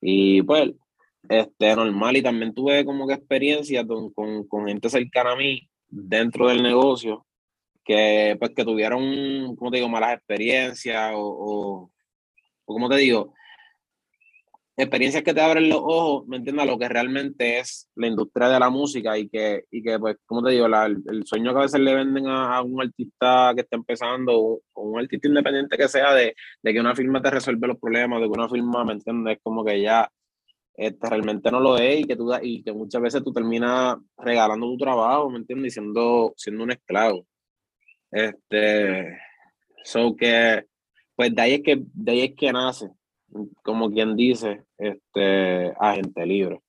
Y 0.00 0.42
pues, 0.42 0.70
este, 1.28 1.74
normal, 1.74 2.16
y 2.16 2.22
también 2.22 2.54
tuve 2.54 2.84
como 2.84 3.08
que 3.08 3.14
experiencias 3.14 3.84
con, 3.86 4.12
con, 4.12 4.68
gente 4.68 4.88
cercana 4.88 5.32
a 5.32 5.36
mí 5.36 5.68
dentro 5.88 6.48
del 6.48 6.62
negocio, 6.62 7.26
que 7.84 8.36
pues 8.38 8.52
que 8.54 8.64
tuvieron, 8.64 9.56
como 9.56 9.70
te 9.72 9.78
digo, 9.78 9.88
malas 9.88 10.14
experiencias 10.14 11.12
o, 11.14 11.20
o, 11.20 11.90
o 12.66 12.74
como 12.74 12.88
te 12.88 12.96
digo, 12.98 13.34
experiencias 14.76 15.22
que 15.22 15.34
te 15.34 15.40
abren 15.40 15.68
los 15.68 15.80
ojos, 15.82 16.26
¿me 16.26 16.38
entiendes? 16.38 16.66
Lo 16.66 16.78
que 16.78 16.88
realmente 16.88 17.58
es 17.58 17.90
la 17.94 18.06
industria 18.06 18.48
de 18.48 18.58
la 18.58 18.70
música 18.70 19.18
y 19.18 19.28
que, 19.28 19.64
y 19.70 19.82
que 19.82 19.98
pues, 19.98 20.16
como 20.24 20.42
te 20.42 20.52
digo, 20.52 20.66
el, 20.66 21.26
sueño 21.26 21.52
que 21.52 21.58
a 21.58 21.62
veces 21.62 21.80
le 21.80 21.94
venden 21.94 22.26
a, 22.26 22.62
un 22.62 22.80
artista 22.80 23.52
que 23.54 23.62
está 23.62 23.76
empezando 23.76 24.38
o, 24.38 24.62
un 24.74 24.98
artista 24.98 25.28
independiente 25.28 25.76
que 25.76 25.88
sea 25.88 26.14
de, 26.14 26.34
de, 26.62 26.72
que 26.72 26.80
una 26.80 26.94
firma 26.94 27.20
te 27.20 27.30
resuelve 27.30 27.68
los 27.68 27.78
problemas, 27.78 28.20
de 28.20 28.26
que 28.26 28.32
una 28.32 28.48
firma, 28.48 28.84
¿me 28.84 28.94
entiendes? 28.94 29.38
Como 29.42 29.64
que 29.64 29.80
ya 29.80 30.10
este, 30.74 31.08
realmente 31.08 31.50
no 31.50 31.60
lo 31.60 31.76
es 31.76 32.00
y 32.00 32.04
que, 32.04 32.16
tú, 32.16 32.32
y 32.40 32.62
que 32.62 32.72
muchas 32.72 33.02
veces 33.02 33.22
tú 33.22 33.32
terminas 33.32 33.98
regalando 34.16 34.66
tu 34.66 34.78
trabajo, 34.78 35.30
¿me 35.30 35.38
entiendes? 35.38 35.72
Y 35.72 35.74
siendo, 35.74 36.32
siendo 36.36 36.64
un 36.64 36.72
esclavo. 36.72 37.26
Este, 38.10 39.18
so 39.84 40.16
que, 40.16 40.64
pues 41.14 41.34
de 41.34 41.42
ahí 41.42 41.54
es 41.54 41.62
que, 41.62 41.78
de 41.78 42.12
ahí 42.12 42.20
es 42.22 42.34
que 42.36 42.52
nace 42.52 42.90
como 43.62 43.90
quien 43.90 44.16
dice, 44.16 44.64
este, 44.78 45.72
agente 45.78 46.26
libre. 46.26 46.60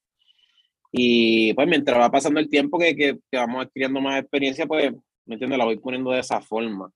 Y 0.91 1.53
pues 1.53 1.67
mientras 1.67 1.99
va 1.99 2.11
pasando 2.11 2.39
el 2.39 2.49
tiempo 2.49 2.77
que, 2.77 2.95
que, 2.95 3.17
vamos 3.31 3.65
adquiriendo 3.65 3.99
más 3.99 4.19
experiencia, 4.19 4.67
pues, 4.67 4.93
¿me 5.25 5.35
entiendes? 5.35 5.57
La 5.57 5.65
voy 5.65 5.77
poniendo 5.77 6.11
de 6.11 6.19
esa 6.19 6.39
forma. 6.39 6.91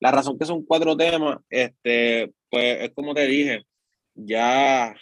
La 0.00 0.10
razón 0.10 0.38
que 0.38 0.46
son 0.46 0.64
cuatro 0.64 0.96
temas, 0.96 1.38
este, 1.50 2.32
pues 2.50 2.80
es 2.80 2.90
como 2.94 3.14
te 3.14 3.26
dije, 3.26 3.64
ya, 4.14 4.94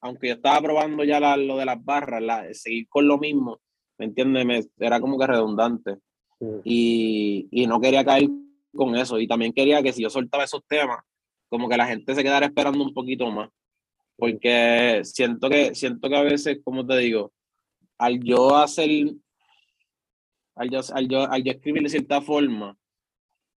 aunque 0.00 0.28
yo 0.28 0.34
estaba 0.34 0.60
probando 0.62 1.04
ya 1.04 1.36
lo 1.36 1.58
de 1.58 1.64
las 1.66 1.84
barras, 1.84 2.22
la, 2.22 2.52
seguir 2.54 2.88
con 2.88 3.06
lo 3.06 3.18
mismo, 3.18 3.60
¿me 3.98 4.06
entiendes? 4.06 4.70
era 4.78 4.98
como 4.98 5.18
que 5.18 5.26
redundante. 5.26 5.98
Y, 6.64 7.46
y 7.50 7.66
no 7.66 7.78
quería 7.80 8.02
caer 8.02 8.30
con 8.74 8.96
eso. 8.96 9.18
Y 9.18 9.28
también 9.28 9.52
quería 9.52 9.82
que 9.82 9.92
si 9.92 10.02
yo 10.02 10.08
soltaba 10.08 10.44
esos 10.44 10.64
temas, 10.66 11.00
como 11.50 11.68
que 11.68 11.76
la 11.76 11.86
gente 11.86 12.14
se 12.14 12.22
quedara 12.22 12.46
esperando 12.46 12.82
un 12.82 12.94
poquito 12.94 13.30
más. 13.30 13.50
Porque 14.16 15.00
siento 15.04 15.50
que, 15.50 15.74
siento 15.74 16.08
que 16.08 16.16
a 16.16 16.22
veces, 16.22 16.60
como 16.64 16.86
te 16.86 16.96
digo, 16.98 17.32
al 17.98 18.22
yo 18.22 18.56
hacer, 18.56 18.88
al 20.54 20.70
yo, 20.70 20.80
al 20.94 21.08
yo, 21.08 21.30
al 21.30 21.42
yo 21.42 21.52
escribir 21.52 21.82
de 21.82 21.88
cierta 21.88 22.20
forma, 22.22 22.76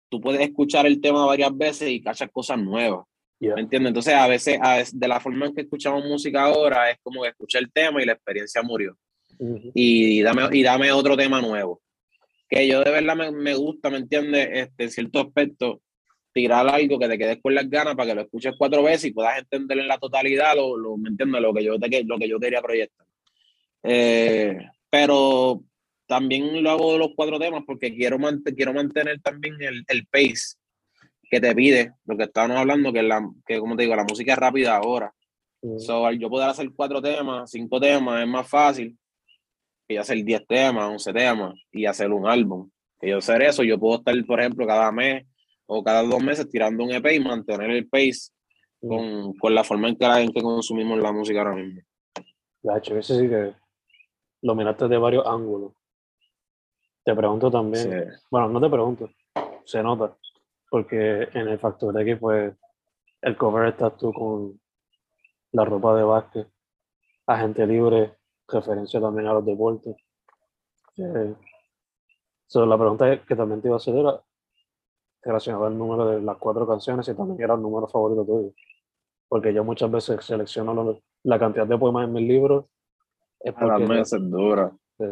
tú 0.10 0.22
puedes 0.22 0.42
escuchar 0.42 0.86
el 0.86 1.02
tema 1.02 1.26
varias 1.26 1.56
veces 1.56 1.90
y 1.90 2.02
cachas 2.02 2.30
cosas 2.32 2.58
nuevas. 2.58 3.06
¿Me 3.40 3.62
entiendes? 3.62 3.90
Entonces, 3.90 4.14
a 4.14 4.28
veces, 4.28 4.60
a 4.62 4.78
veces, 4.78 5.00
de 5.00 5.08
la 5.08 5.20
forma 5.20 5.48
en 5.48 5.56
que 5.56 5.62
escuchamos 5.62 6.06
música 6.06 6.44
ahora, 6.44 6.92
es 6.92 6.98
como 7.02 7.24
que 7.24 7.30
escuché 7.30 7.58
el 7.58 7.72
tema 7.72 8.02
y 8.02 8.06
la 8.06 8.14
experiencia 8.14 8.62
murió. 8.62 8.96
y, 9.74 10.22
dame, 10.22 10.44
y 10.52 10.62
dame 10.62 10.92
otro 10.92 11.18
tema 11.18 11.42
nuevo. 11.42 11.82
Que 12.48 12.68
yo 12.68 12.84
de 12.84 12.92
verdad 12.92 13.16
me, 13.16 13.32
me 13.32 13.56
gusta, 13.56 13.90
¿me 13.90 13.98
entiendes? 13.98 14.48
Este, 14.52 14.84
en 14.84 14.92
cierto 14.92 15.22
aspecto, 15.22 15.82
tirar 16.34 16.68
algo 16.68 16.98
que 16.98 17.08
te 17.08 17.18
quedes 17.18 17.40
con 17.42 17.54
las 17.54 17.70
ganas 17.70 17.96
para 17.96 18.10
que 18.10 18.16
lo 18.16 18.22
escuches 18.22 18.56
cuatro 18.58 18.84
veces 18.84 19.06
y 19.06 19.14
puedas 19.14 19.38
entender 19.38 19.80
en 19.80 19.88
la 19.88 19.98
totalidad 19.98 20.56
lo, 20.56 20.78
lo 20.78 20.98
¿me 20.98 21.10
entiendes? 21.10 21.42
Lo 21.42 21.54
que 21.54 21.64
yo, 21.64 21.78
te, 21.78 22.04
lo 22.04 22.18
que 22.18 22.30
yo 22.30 22.40
quería 22.40 22.62
proyectar. 22.62 23.06
Eh, 23.84 24.58
pero 24.90 25.64
también 26.06 26.62
lo 26.62 26.72
hago 26.72 26.94
de 26.94 27.00
los 27.00 27.10
cuatro 27.16 27.40
temas 27.40 27.64
porque 27.66 27.94
quiero, 27.96 28.18
quiero 28.56 28.74
mantener 28.74 29.20
también 29.22 29.56
el, 29.62 29.84
el, 29.88 30.06
pace 30.08 30.58
que 31.30 31.40
te 31.40 31.56
pide, 31.56 31.94
lo 32.06 32.18
que 32.18 32.24
estábamos 32.24 32.58
hablando, 32.58 32.92
que, 32.92 33.02
la, 33.02 33.28
que 33.46 33.60
como 33.60 33.76
te 33.76 33.84
digo, 33.84 33.96
la 33.96 34.04
música 34.04 34.34
es 34.34 34.40
rápida 34.40 34.76
ahora. 34.76 35.14
So, 35.78 36.06
al 36.08 36.18
yo 36.18 36.30
poder 36.30 36.50
hacer 36.50 36.72
cuatro 36.76 37.02
temas, 37.02 37.52
cinco 37.52 37.80
temas, 37.80 38.22
es 38.22 38.28
más 38.28 38.50
fácil 38.50 38.98
que 39.88 40.00
hacer 40.00 40.24
diez 40.24 40.46
temas, 40.48 40.90
once 40.90 41.14
temas 41.14 41.54
y 41.72 41.86
hacer 41.86 42.12
un 42.12 42.28
álbum. 42.28 42.70
Que 43.00 43.10
yo 43.10 43.20
hacer 43.20 43.44
eso, 43.44 43.64
yo 43.64 43.80
puedo 43.80 44.00
estar, 44.00 44.16
por 44.26 44.40
ejemplo, 44.40 44.66
cada 44.66 44.92
mes 44.92 45.26
o 45.74 45.82
cada 45.82 46.04
dos 46.04 46.22
meses 46.22 46.50
tirando 46.50 46.84
un 46.84 46.92
EP 46.92 47.14
y 47.14 47.20
mantener 47.22 47.70
el 47.70 47.88
pace 47.88 48.34
con, 48.82 49.34
con 49.36 49.56
la 49.56 49.64
forma 49.64 49.88
en 49.88 49.96
que, 49.96 50.06
en 50.06 50.34
que 50.34 50.42
consumimos 50.42 51.00
la 51.00 51.14
música 51.14 51.40
ahora 51.40 51.56
mismo. 51.56 51.82
Hecho, 52.76 52.98
ese 52.98 53.18
sí 53.18 53.30
que 53.30 53.56
lo 54.42 54.54
miraste 54.54 54.90
de 54.90 54.98
varios 54.98 55.26
ángulos. 55.26 55.72
Te 57.06 57.16
pregunto 57.16 57.50
también, 57.50 58.12
bueno, 58.30 58.50
no 58.50 58.60
te 58.60 58.70
pregunto, 58.70 59.10
se 59.64 59.82
nota, 59.82 60.16
porque 60.70 61.30
en 61.34 61.48
el 61.48 61.58
factor 61.58 61.94
de 61.94 62.02
aquí, 62.02 62.16
pues, 62.16 62.54
el 63.22 63.38
cover 63.38 63.70
estás 63.70 63.96
tú 63.96 64.12
con 64.12 64.60
la 65.54 65.64
ropa 65.64 65.96
de 65.96 66.04
básquet, 66.04 66.48
agente 67.26 67.66
libre, 67.66 68.18
referencia 68.50 69.00
también 69.00 69.28
a 69.28 69.34
los 69.34 69.46
deportes. 69.46 69.96
Eh, 70.98 71.34
la 72.54 72.78
pregunta 72.78 73.26
que 73.26 73.36
también 73.38 73.62
te 73.62 73.70
iba 73.70 73.76
a 73.76 73.78
hacer 73.78 73.96
era, 73.96 74.22
relacionado 75.24 75.66
al 75.66 75.78
número 75.78 76.08
de 76.08 76.22
las 76.22 76.38
cuatro 76.38 76.68
canciones 76.68 77.08
y 77.08 77.16
también 77.16 77.42
era 77.42 77.54
el 77.54 77.62
número 77.62 77.88
favorito 77.88 78.26
tuyo. 78.26 78.54
Porque 79.28 79.54
yo 79.54 79.64
muchas 79.64 79.90
veces 79.90 80.26
selecciono 80.26 81.00
la 81.24 81.40
cantidad 81.40 81.68
de 81.68 81.78
poemas 81.78 82.06
en 82.06 82.14
mis 82.14 82.28
libros. 82.28 82.66
Es 83.40 83.54
porque. 83.54 83.88
Las 83.88 84.14
es 84.14 84.30
dura. 84.30 84.72
Sí. 84.98 85.06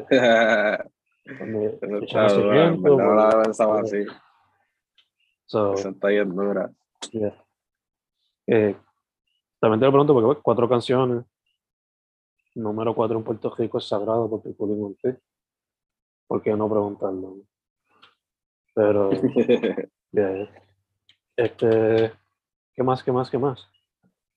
no 2.84 3.16
la 3.16 3.42
pensaba 3.44 3.82
así. 3.82 4.06
So, 5.46 5.74
Esa 5.74 5.90
está 5.90 6.10
bien 6.10 6.36
dura. 6.36 6.72
Eh, 8.46 8.76
también 9.60 9.80
te 9.80 9.86
lo 9.86 9.92
pregunto 9.92 10.14
porque 10.14 10.28
pues, 10.28 10.40
cuatro 10.42 10.70
canciones. 10.70 11.26
Número 12.56 12.94
cuatro 12.96 13.18
en 13.18 13.24
Puerto 13.24 13.54
Rico 13.56 13.78
es 13.78 13.88
sagrado 13.88 14.30
porque 14.30 14.50
pudimos 14.50 14.94
¿Por 16.28 16.42
qué 16.42 16.56
no 16.56 16.70
preguntarlo? 16.70 17.38
Pero 18.76 19.10
Este, 20.12 22.12
¿qué 22.76 22.84
más, 22.84 23.04
qué 23.04 23.12
más, 23.12 23.30
qué 23.30 23.38
más? 23.38 23.68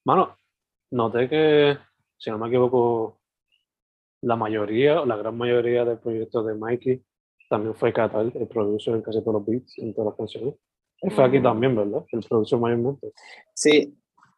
Mano, 0.05 0.37
noté 0.91 1.27
que, 1.27 1.77
si 2.17 2.29
no 2.29 2.37
me 2.37 2.47
equivoco, 2.47 3.19
la 4.21 4.35
mayoría, 4.35 5.01
o 5.01 5.05
la 5.05 5.17
gran 5.17 5.37
mayoría 5.37 5.83
del 5.83 5.99
proyecto 5.99 6.43
de 6.43 6.55
Mikey 6.55 7.03
también 7.49 7.75
fue 7.75 7.93
Catal, 7.93 8.31
el 8.33 8.47
productor 8.47 8.95
en 8.95 9.01
casi 9.01 9.19
todos 9.19 9.33
los 9.33 9.45
beats, 9.45 9.77
en 9.77 9.93
todas 9.93 10.11
las 10.11 10.17
canciones. 10.17 10.55
Él 11.01 11.11
fue 11.11 11.25
aquí 11.25 11.41
también, 11.41 11.75
¿verdad? 11.75 12.03
El 12.11 12.21
productor 12.21 12.59
mayormente. 12.59 13.11
Sí, 13.53 13.95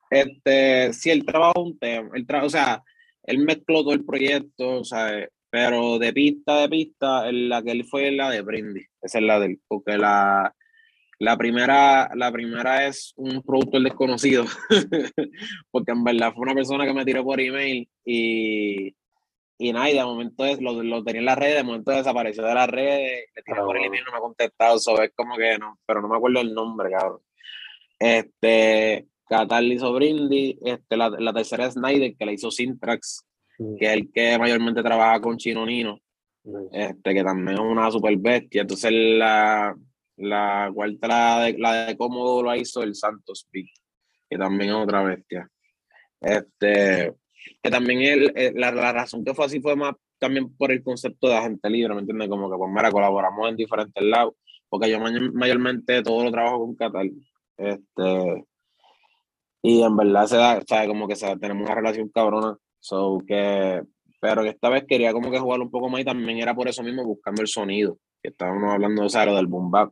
este, 0.09 0.91
sí, 0.93 1.11
él 1.11 1.25
trabajó 1.25 1.63
un 1.63 1.77
tema, 1.77 2.09
él 2.13 2.25
o 2.43 2.49
sea, 2.49 2.83
él 3.23 3.39
mezcló 3.39 3.83
todo 3.83 3.93
el 3.93 4.05
proyecto, 4.05 4.79
o 4.79 4.83
sea, 4.83 5.27
pero 5.49 5.99
de 5.99 6.11
pista 6.11 6.61
de 6.61 6.69
pista, 6.69 7.31
la 7.31 7.61
que 7.61 7.71
él 7.71 7.85
fue 7.85 8.11
la 8.11 8.29
de 8.29 8.41
Brindy, 8.41 8.81
esa 9.01 9.19
es 9.19 9.23
la 9.23 9.39
del, 9.39 9.61
porque 9.67 9.97
la, 9.97 10.53
la 11.19 11.37
primera, 11.37 12.09
la 12.15 12.31
primera 12.31 12.87
es 12.87 13.13
un 13.15 13.41
productor 13.41 13.81
desconocido, 13.81 14.45
porque 15.71 15.91
en 15.91 16.03
verdad 16.03 16.33
fue 16.33 16.43
una 16.43 16.53
persona 16.53 16.85
que 16.85 16.93
me 16.93 17.05
tiró 17.05 17.23
por 17.23 17.39
email 17.39 17.87
y, 18.03 18.95
y 19.57 19.73
nada, 19.73 19.89
y 19.89 19.93
de 19.93 20.03
momento 20.03 20.45
es, 20.45 20.61
lo, 20.61 20.83
lo, 20.83 21.03
tenía 21.03 21.19
en 21.19 21.25
las 21.25 21.37
redes, 21.37 21.55
de 21.55 21.63
momento 21.63 21.91
desapareció 21.91 22.43
de 22.43 22.53
las 22.53 22.69
redes, 22.69 23.25
le 23.35 23.41
tiré 23.43 23.61
por 23.61 23.77
el 23.77 23.85
email, 23.85 24.03
no 24.05 24.11
me 24.11 24.17
ha 24.17 24.21
contestado, 24.21 24.77
so 24.79 25.01
es 25.01 25.11
como 25.15 25.37
que 25.37 25.57
no, 25.57 25.79
pero 25.85 26.01
no 26.01 26.09
me 26.09 26.17
acuerdo 26.17 26.41
el 26.41 26.53
nombre, 26.53 26.91
cabrón. 26.91 27.21
Este, 27.97 29.07
Catal 29.27 29.71
hizo 29.71 29.93
Brindy, 29.93 30.59
este, 30.65 30.97
la, 30.97 31.09
la 31.09 31.33
tercera 31.33 31.67
es 31.67 31.73
Snyder, 31.73 32.15
que 32.17 32.25
le 32.25 32.33
hizo 32.33 32.51
Syntrax, 32.51 33.25
que 33.79 33.85
es 33.85 33.93
el 33.93 34.11
que 34.11 34.37
mayormente 34.37 34.83
trabaja 34.83 35.21
con 35.21 35.37
Chino 35.37 35.65
Nino, 35.65 35.99
este, 36.71 37.13
que 37.13 37.23
también 37.23 37.57
es 37.57 37.59
una 37.59 37.89
super 37.89 38.15
bestia, 38.17 38.61
entonces 38.61 38.91
la 38.91 39.75
la 40.17 40.71
cuarta, 40.73 41.07
la 41.07 41.39
de, 41.45 41.57
la 41.57 41.85
de 41.85 41.97
cómodo 41.97 42.41
lo 42.43 42.55
hizo 42.55 42.83
el 42.83 42.95
Santos 42.95 43.47
Beat, 43.51 43.67
que 44.29 44.37
también 44.37 44.71
es 44.71 44.75
otra 44.75 45.03
bestia. 45.03 45.49
Este, 46.21 47.13
que 47.61 47.69
también 47.69 48.01
el, 48.01 48.53
la, 48.55 48.71
la, 48.71 48.91
razón 48.91 49.23
que 49.23 49.33
fue 49.33 49.45
así 49.45 49.59
fue 49.61 49.75
más 49.75 49.93
también 50.17 50.55
por 50.55 50.71
el 50.71 50.83
concepto 50.83 51.27
de 51.27 51.35
agente 51.35 51.69
libre, 51.69 51.93
¿me 51.93 52.01
entiendes? 52.01 52.29
Como 52.29 52.49
que 52.49 52.57
pues 52.57 52.71
mira, 52.71 52.91
colaboramos 52.91 53.49
en 53.49 53.57
diferentes 53.57 54.03
lados, 54.03 54.33
porque 54.69 54.89
yo 54.89 54.99
mayormente 54.99 56.01
todo 56.01 56.23
lo 56.23 56.31
trabajo 56.31 56.59
con 56.59 56.75
Catal. 56.75 57.11
Este, 57.57 58.45
y 59.61 59.81
en 59.81 59.95
verdad 59.95 60.25
se 60.27 60.37
da, 60.37 60.59
o 60.59 60.87
como 60.87 61.07
que 61.07 61.15
se, 61.15 61.35
tenemos 61.37 61.65
una 61.65 61.75
relación 61.75 62.09
cabrona, 62.09 62.57
so 62.79 63.19
que, 63.27 63.81
pero 64.19 64.43
que 64.43 64.49
esta 64.49 64.69
vez 64.69 64.85
quería 64.87 65.11
como 65.11 65.31
que 65.31 65.39
jugar 65.39 65.59
un 65.59 65.71
poco 65.71 65.89
más 65.89 66.01
y 66.01 66.05
también 66.05 66.39
era 66.39 66.55
por 66.55 66.67
eso 66.67 66.83
mismo 66.83 67.03
buscando 67.03 67.41
el 67.41 67.47
sonido, 67.47 67.97
que 68.21 68.29
estábamos 68.29 68.73
hablando, 68.73 69.03
o 69.05 69.09
sea, 69.09 69.25
lo 69.25 69.35
del 69.35 69.47
boom 69.47 69.71
bap 69.71 69.91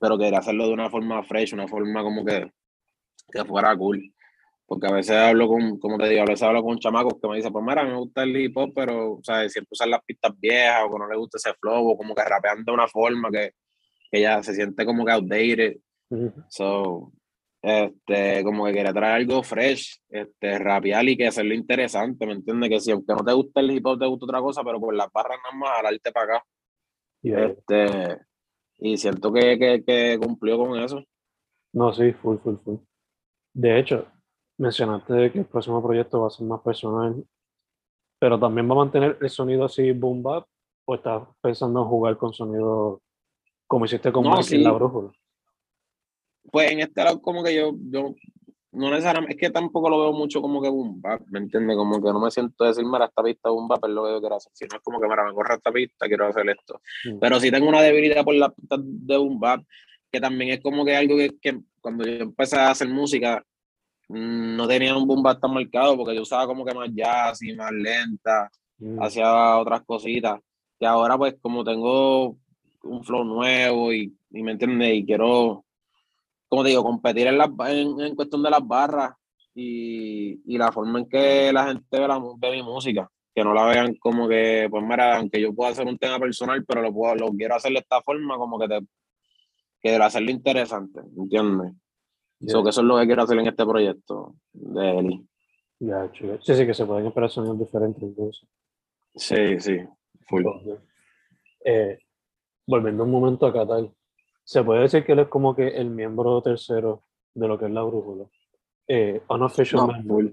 pero 0.00 0.18
quería 0.18 0.38
hacerlo 0.38 0.66
de 0.66 0.72
una 0.72 0.90
forma 0.90 1.22
fresh, 1.22 1.54
una 1.54 1.68
forma 1.68 2.02
como 2.02 2.24
que, 2.24 2.50
que 3.30 3.44
fuera 3.44 3.76
cool. 3.76 4.12
porque 4.66 4.86
a 4.86 4.92
veces 4.92 5.16
hablo 5.16 5.48
con, 5.48 5.78
como 5.78 5.96
te 5.96 6.08
digo, 6.08 6.22
a 6.22 6.26
veces 6.26 6.42
hablo 6.42 6.62
con 6.62 6.78
chamacos 6.78 7.14
que 7.20 7.28
me 7.28 7.36
dicen, 7.36 7.52
pues 7.52 7.64
mira, 7.64 7.84
me 7.84 7.96
gusta 7.96 8.22
el 8.22 8.36
hip 8.36 8.56
hop, 8.56 8.72
pero, 8.74 9.14
o 9.14 9.20
sea, 9.22 9.48
siempre 9.48 9.70
usan 9.72 9.90
las 9.90 10.02
pistas 10.04 10.32
viejas 10.38 10.82
o 10.84 10.92
que 10.92 10.98
no 10.98 11.08
le 11.08 11.16
gusta 11.16 11.38
ese 11.38 11.54
flow 11.54 11.88
o 11.88 11.96
como 11.96 12.14
que 12.14 12.22
rapean 12.22 12.64
de 12.64 12.72
una 12.72 12.86
forma 12.86 13.30
que, 13.30 13.52
que 14.10 14.20
ya 14.20 14.42
se 14.42 14.54
siente 14.54 14.84
como 14.84 15.06
que 15.06 15.12
outdated. 15.12 15.76
So, 16.48 17.12
este, 17.62 18.44
como 18.44 18.66
que 18.66 18.74
quería 18.74 18.92
traer 18.92 19.14
algo 19.16 19.42
fresh, 19.42 20.00
este, 20.10 20.58
rapear 20.58 21.08
y 21.08 21.16
que 21.16 21.26
hacerlo 21.28 21.54
interesante, 21.54 22.26
¿me 22.26 22.32
entiendes? 22.32 22.68
Que 22.68 22.80
si 22.80 22.90
aunque 22.92 23.14
no 23.14 23.24
te 23.24 23.32
gusta 23.32 23.60
el 23.60 23.70
hip 23.70 23.86
hop, 23.86 23.98
te 23.98 24.06
gusta 24.06 24.26
otra 24.26 24.40
cosa, 24.40 24.62
pero 24.62 24.78
por 24.78 24.94
las 24.94 25.10
barras 25.10 25.38
nada 25.44 25.56
más, 25.56 25.76
jalarte 25.76 26.12
para 26.12 26.36
acá. 26.36 26.46
Este, 27.22 28.18
y 28.78 28.96
siento 28.96 29.32
que, 29.32 29.58
que, 29.58 29.84
que, 29.84 30.18
cumplió 30.18 30.58
con 30.58 30.78
eso. 30.78 31.02
No, 31.72 31.92
sí, 31.92 32.12
full, 32.12 32.38
full, 32.38 32.56
full. 32.56 32.76
De 33.54 33.78
hecho, 33.78 34.06
mencionaste 34.58 35.32
que 35.32 35.40
el 35.40 35.46
próximo 35.46 35.82
proyecto 35.82 36.20
va 36.20 36.28
a 36.28 36.30
ser 36.30 36.46
más 36.46 36.60
personal, 36.60 37.24
pero 38.18 38.38
también 38.38 38.68
va 38.68 38.74
a 38.74 38.78
mantener 38.78 39.18
el 39.20 39.30
sonido 39.30 39.64
así 39.64 39.92
boom 39.92 40.22
bap, 40.22 40.46
o 40.86 40.94
estás 40.94 41.22
pensando 41.40 41.82
en 41.82 41.88
jugar 41.88 42.16
con 42.16 42.32
sonido 42.32 43.00
como 43.66 43.84
hiciste 43.84 44.10
con 44.10 44.24
no, 44.24 44.40
la 44.40 44.72
brújula 44.72 45.12
pues 46.50 46.70
en 46.70 46.80
este 46.80 47.04
lado 47.04 47.20
como 47.20 47.42
que 47.42 47.54
yo, 47.54 47.72
yo 47.90 48.14
no 48.72 48.90
necesariamente, 48.90 49.34
es 49.34 49.40
que 49.40 49.50
tampoco 49.50 49.88
lo 49.88 50.00
veo 50.00 50.12
mucho 50.12 50.42
como 50.42 50.60
que 50.60 50.68
boom 50.68 51.00
bap, 51.00 51.22
¿me 51.28 51.38
entiendes? 51.38 51.76
Como 51.76 52.02
que 52.02 52.12
no 52.12 52.20
me 52.20 52.30
siento 52.30 52.64
decir, 52.64 52.84
mira, 52.84 53.06
esta 53.06 53.22
pista 53.22 53.48
boom 53.48 53.66
bap 53.66 53.84
es 53.84 53.90
lo 53.90 54.04
que 54.04 54.10
yo 54.10 54.20
quiero 54.20 54.36
hacer, 54.36 54.52
sino 54.54 54.76
es 54.76 54.82
como 54.82 55.00
que, 55.00 55.08
mira, 55.08 55.24
me 55.24 55.32
corre 55.32 55.54
esta 55.54 55.72
pista, 55.72 56.06
quiero 56.06 56.26
hacer 56.26 56.48
esto. 56.50 56.80
Mm. 57.04 57.18
Pero 57.18 57.40
sí 57.40 57.50
tengo 57.50 57.68
una 57.68 57.80
debilidad 57.80 58.24
por 58.24 58.34
la 58.34 58.50
pista 58.50 58.76
de 58.78 59.16
boom 59.16 59.40
bap, 59.40 59.64
que 60.12 60.20
también 60.20 60.52
es 60.52 60.60
como 60.60 60.84
que 60.84 60.96
algo 60.96 61.16
que, 61.16 61.38
que 61.40 61.60
cuando 61.80 62.04
yo 62.04 62.12
empecé 62.24 62.56
a 62.58 62.70
hacer 62.70 62.88
música, 62.88 63.42
mm, 64.08 64.56
no 64.56 64.68
tenía 64.68 64.96
un 64.96 65.06
boom 65.06 65.22
bap 65.22 65.40
tan 65.40 65.54
marcado, 65.54 65.96
porque 65.96 66.14
yo 66.14 66.22
usaba 66.22 66.46
como 66.46 66.64
que 66.64 66.74
más 66.74 66.90
jazz 66.92 67.42
y 67.42 67.54
más 67.54 67.72
lenta, 67.72 68.50
mm. 68.78 69.02
hacía 69.02 69.56
otras 69.56 69.82
cositas, 69.84 70.40
que 70.78 70.86
ahora 70.86 71.16
pues 71.16 71.36
como 71.40 71.64
tengo 71.64 72.36
un 72.82 73.02
flow 73.02 73.24
nuevo 73.24 73.92
y, 73.94 74.14
y 74.30 74.42
me 74.42 74.52
entiendes, 74.52 74.94
y 74.94 75.06
quiero 75.06 75.64
como 76.48 76.62
te 76.62 76.70
digo, 76.70 76.82
competir 76.82 77.26
en, 77.26 77.38
la, 77.38 77.52
en, 77.68 78.14
cuestión 78.14 78.42
de 78.42 78.50
las 78.50 78.66
barras 78.66 79.12
y, 79.54 80.40
y, 80.46 80.58
la 80.58 80.72
forma 80.72 81.00
en 81.00 81.08
que 81.08 81.52
la 81.52 81.66
gente 81.66 82.00
ve, 82.00 82.08
la, 82.08 82.18
ve, 82.38 82.50
mi 82.52 82.62
música. 82.62 83.10
Que 83.34 83.44
no 83.44 83.54
la 83.54 83.66
vean 83.66 83.94
como 83.96 84.26
que, 84.26 84.66
pues 84.70 84.82
mira, 84.82 85.18
aunque 85.18 85.40
yo 85.40 85.54
pueda 85.54 85.70
hacer 85.70 85.86
un 85.86 85.98
tema 85.98 86.18
personal, 86.18 86.64
pero 86.64 86.82
lo, 86.82 86.92
puedo, 86.92 87.14
lo 87.14 87.28
quiero 87.30 87.54
hacer 87.54 87.72
de 87.72 87.78
esta 87.78 88.00
forma, 88.02 88.36
como 88.36 88.58
que, 88.58 88.66
te, 88.66 88.80
que 89.80 89.96
hacerlo 89.96 90.30
interesante, 90.30 91.00
¿entiendes? 91.16 91.72
Eso, 92.40 92.62
que 92.62 92.70
eso 92.70 92.80
es 92.80 92.86
lo 92.86 92.98
que 92.98 93.06
quiero 93.06 93.22
hacer 93.22 93.38
en 93.38 93.48
este 93.48 93.66
proyecto 93.66 94.34
de 94.52 94.98
Eli. 94.98 95.28
Ya, 95.80 96.10
Sí, 96.40 96.54
sí, 96.54 96.66
que 96.66 96.74
se 96.74 96.86
pueden 96.86 97.06
esperar 97.06 97.30
sonidos 97.30 97.58
diferentes 97.58 98.02
entonces. 98.02 98.48
Sí, 99.14 99.60
sí, 99.60 99.78
full. 100.26 100.44
Eh, 101.64 101.98
volviendo 102.66 103.04
un 103.04 103.10
momento 103.10 103.46
acá, 103.46 103.66
tal 103.66 103.92
se 104.48 104.64
puede 104.64 104.80
decir 104.80 105.04
que 105.04 105.12
él 105.12 105.18
es 105.18 105.28
como 105.28 105.54
que 105.54 105.68
el 105.68 105.90
miembro 105.90 106.40
tercero 106.40 107.02
de 107.34 107.46
lo 107.46 107.58
que 107.58 107.66
es 107.66 107.70
la 107.70 107.82
brújula. 107.82 108.24
Eh, 108.88 109.20
unofficial 109.28 109.86
no, 109.86 109.92
member. 109.92 110.32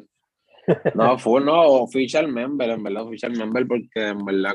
no, 0.93 1.19
fue 1.19 1.41
no, 1.41 1.61
official 1.81 2.31
member, 2.31 2.69
en 2.69 2.81
verdad, 2.81 3.03
official 3.03 3.33
member, 3.33 3.67
porque 3.67 4.07
en 4.07 4.23
verdad, 4.23 4.53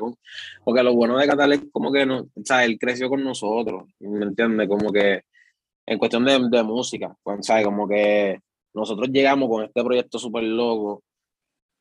porque 0.65 0.83
lo 0.83 0.95
bueno 0.95 1.19
de 1.19 1.27
Catal 1.27 1.53
es 1.53 1.61
como 1.71 1.93
que, 1.93 2.07
no, 2.07 2.21
o 2.21 2.43
sea, 2.43 2.65
él 2.65 2.79
creció 2.79 3.11
con 3.11 3.23
nosotros, 3.23 3.83
¿me 3.99 4.25
entiendes? 4.25 4.67
Como 4.67 4.91
que 4.91 5.25
en 5.85 5.99
cuestión 5.99 6.25
de, 6.25 6.41
de 6.51 6.63
música, 6.63 7.15
pues, 7.23 7.45
¿sabes? 7.45 7.67
Como 7.67 7.87
que 7.87 8.41
nosotros 8.73 9.11
llegamos 9.13 9.51
con 9.51 9.65
este 9.65 9.85
proyecto 9.85 10.19
súper 10.19 10.45
loco, 10.45 11.03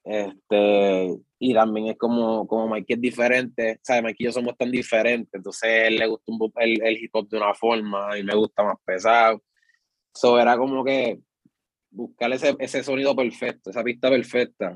este, 0.04 1.18
y 1.40 1.54
también 1.54 1.88
es 1.88 1.98
como, 1.98 2.48
como 2.48 2.68
Mikey 2.68 2.96
es 2.96 3.02
diferente, 3.02 3.80
¿sabes? 3.84 4.04
Mikey 4.04 4.26
y 4.26 4.26
yo 4.26 4.32
somos 4.32 4.58
tan 4.58 4.72
diferentes, 4.72 5.34
entonces 5.34 5.88
él 5.88 5.98
le 5.98 6.08
gusta 6.08 6.32
un, 6.32 6.52
el, 6.58 6.82
el 6.82 6.98
hip 6.98 7.12
hop 7.14 7.30
de 7.30 7.38
una 7.38 7.54
forma 7.54 8.18
y 8.18 8.24
me 8.24 8.36
gusta 8.36 8.64
más 8.64 8.76
pesado. 8.86 9.42
Eso 10.14 10.40
era 10.40 10.58
como 10.58 10.84
que 10.84 11.20
buscar 11.92 12.32
ese, 12.34 12.56
ese 12.60 12.84
sonido 12.84 13.16
perfecto, 13.16 13.70
esa 13.70 13.84
pista 13.84 14.10
perfecta. 14.10 14.76